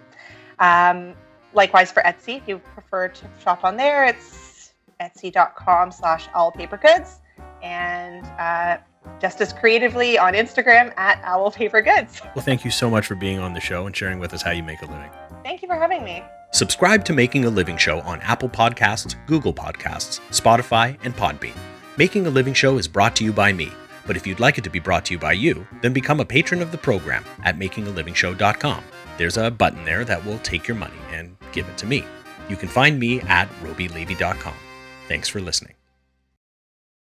um, 0.60 1.13
likewise 1.53 1.91
for 1.91 2.01
etsy 2.03 2.38
if 2.38 2.47
you 2.47 2.58
prefer 2.60 3.08
to 3.10 3.25
shop 3.43 3.63
on 3.63 3.75
there 3.77 4.05
it's 4.05 4.73
etsy.com 5.01 5.91
slash 5.91 6.27
owlpapergoods 6.29 7.17
and 7.62 8.25
uh, 8.39 8.77
just 9.20 9.41
as 9.41 9.54
creatively 9.54 10.18
on 10.18 10.34
instagram 10.34 10.94
at 10.98 11.20
Owl 11.24 11.52
Paper 11.52 11.82
Goods. 11.82 12.22
Well, 12.36 12.44
thank 12.46 12.65
you 12.65 12.72
so 12.72 12.89
much 12.89 13.06
for 13.06 13.15
being 13.15 13.39
on 13.39 13.54
the 13.54 13.62
show 13.62 13.86
and 13.86 13.96
sharing 13.96 14.20
with 14.20 14.34
us 14.34 14.41
how 14.41 14.52
you 14.52 14.63
make 14.63 14.82
a 14.82 14.86
living. 14.86 15.10
thank 15.44 15.62
you 15.62 15.68
for 15.68 15.76
having 15.76 16.04
me 16.04 16.24
Subscribe 16.56 17.04
to 17.04 17.12
Making 17.12 17.44
a 17.44 17.50
Living 17.50 17.76
Show 17.76 18.00
on 18.02 18.22
Apple 18.22 18.48
Podcasts, 18.48 19.13
Google 19.26 19.54
Podcasts, 19.54 20.22
Spotify, 20.30 20.98
and 21.04 21.13
Podbean. 21.13 21.56
Making 21.98 22.28
a 22.28 22.30
Living 22.30 22.54
Show 22.54 22.78
is 22.78 22.88
brought 22.88 23.13
to 23.18 23.26
you 23.26 23.34
by 23.34 23.52
me, 23.52 23.70
but 24.08 24.15
if 24.15 24.26
you'd 24.26 24.39
like 24.39 24.58
it 24.58 24.63
to 24.63 24.70
be 24.70 24.80
brought 24.80 25.04
to 25.06 25.13
you 25.13 25.20
by 25.20 25.34
you, 25.34 25.68
then 25.82 25.91
become 25.91 26.22
a 26.22 26.26
patron 26.26 26.62
of 26.62 26.72
the 26.72 26.78
program 26.78 27.26
at 27.44 27.60
makingalivingshow.com. 27.60 28.84
There's 29.18 29.36
a 29.36 29.52
button 29.52 29.84
there 29.84 30.06
that 30.06 30.26
will 30.26 30.39
take 30.39 30.65
your 30.65 30.78
money 30.78 30.96
and 31.12 31.36
give 31.52 31.68
it 31.68 31.78
to 31.80 31.86
me. 31.86 32.06
You 32.48 32.56
can 32.56 32.70
find 32.70 32.98
me 32.98 33.20
at 33.22 33.50
robylevy.com. 33.62 34.56
Thanks 35.10 35.28
for 35.28 35.41
listening. 35.41 35.76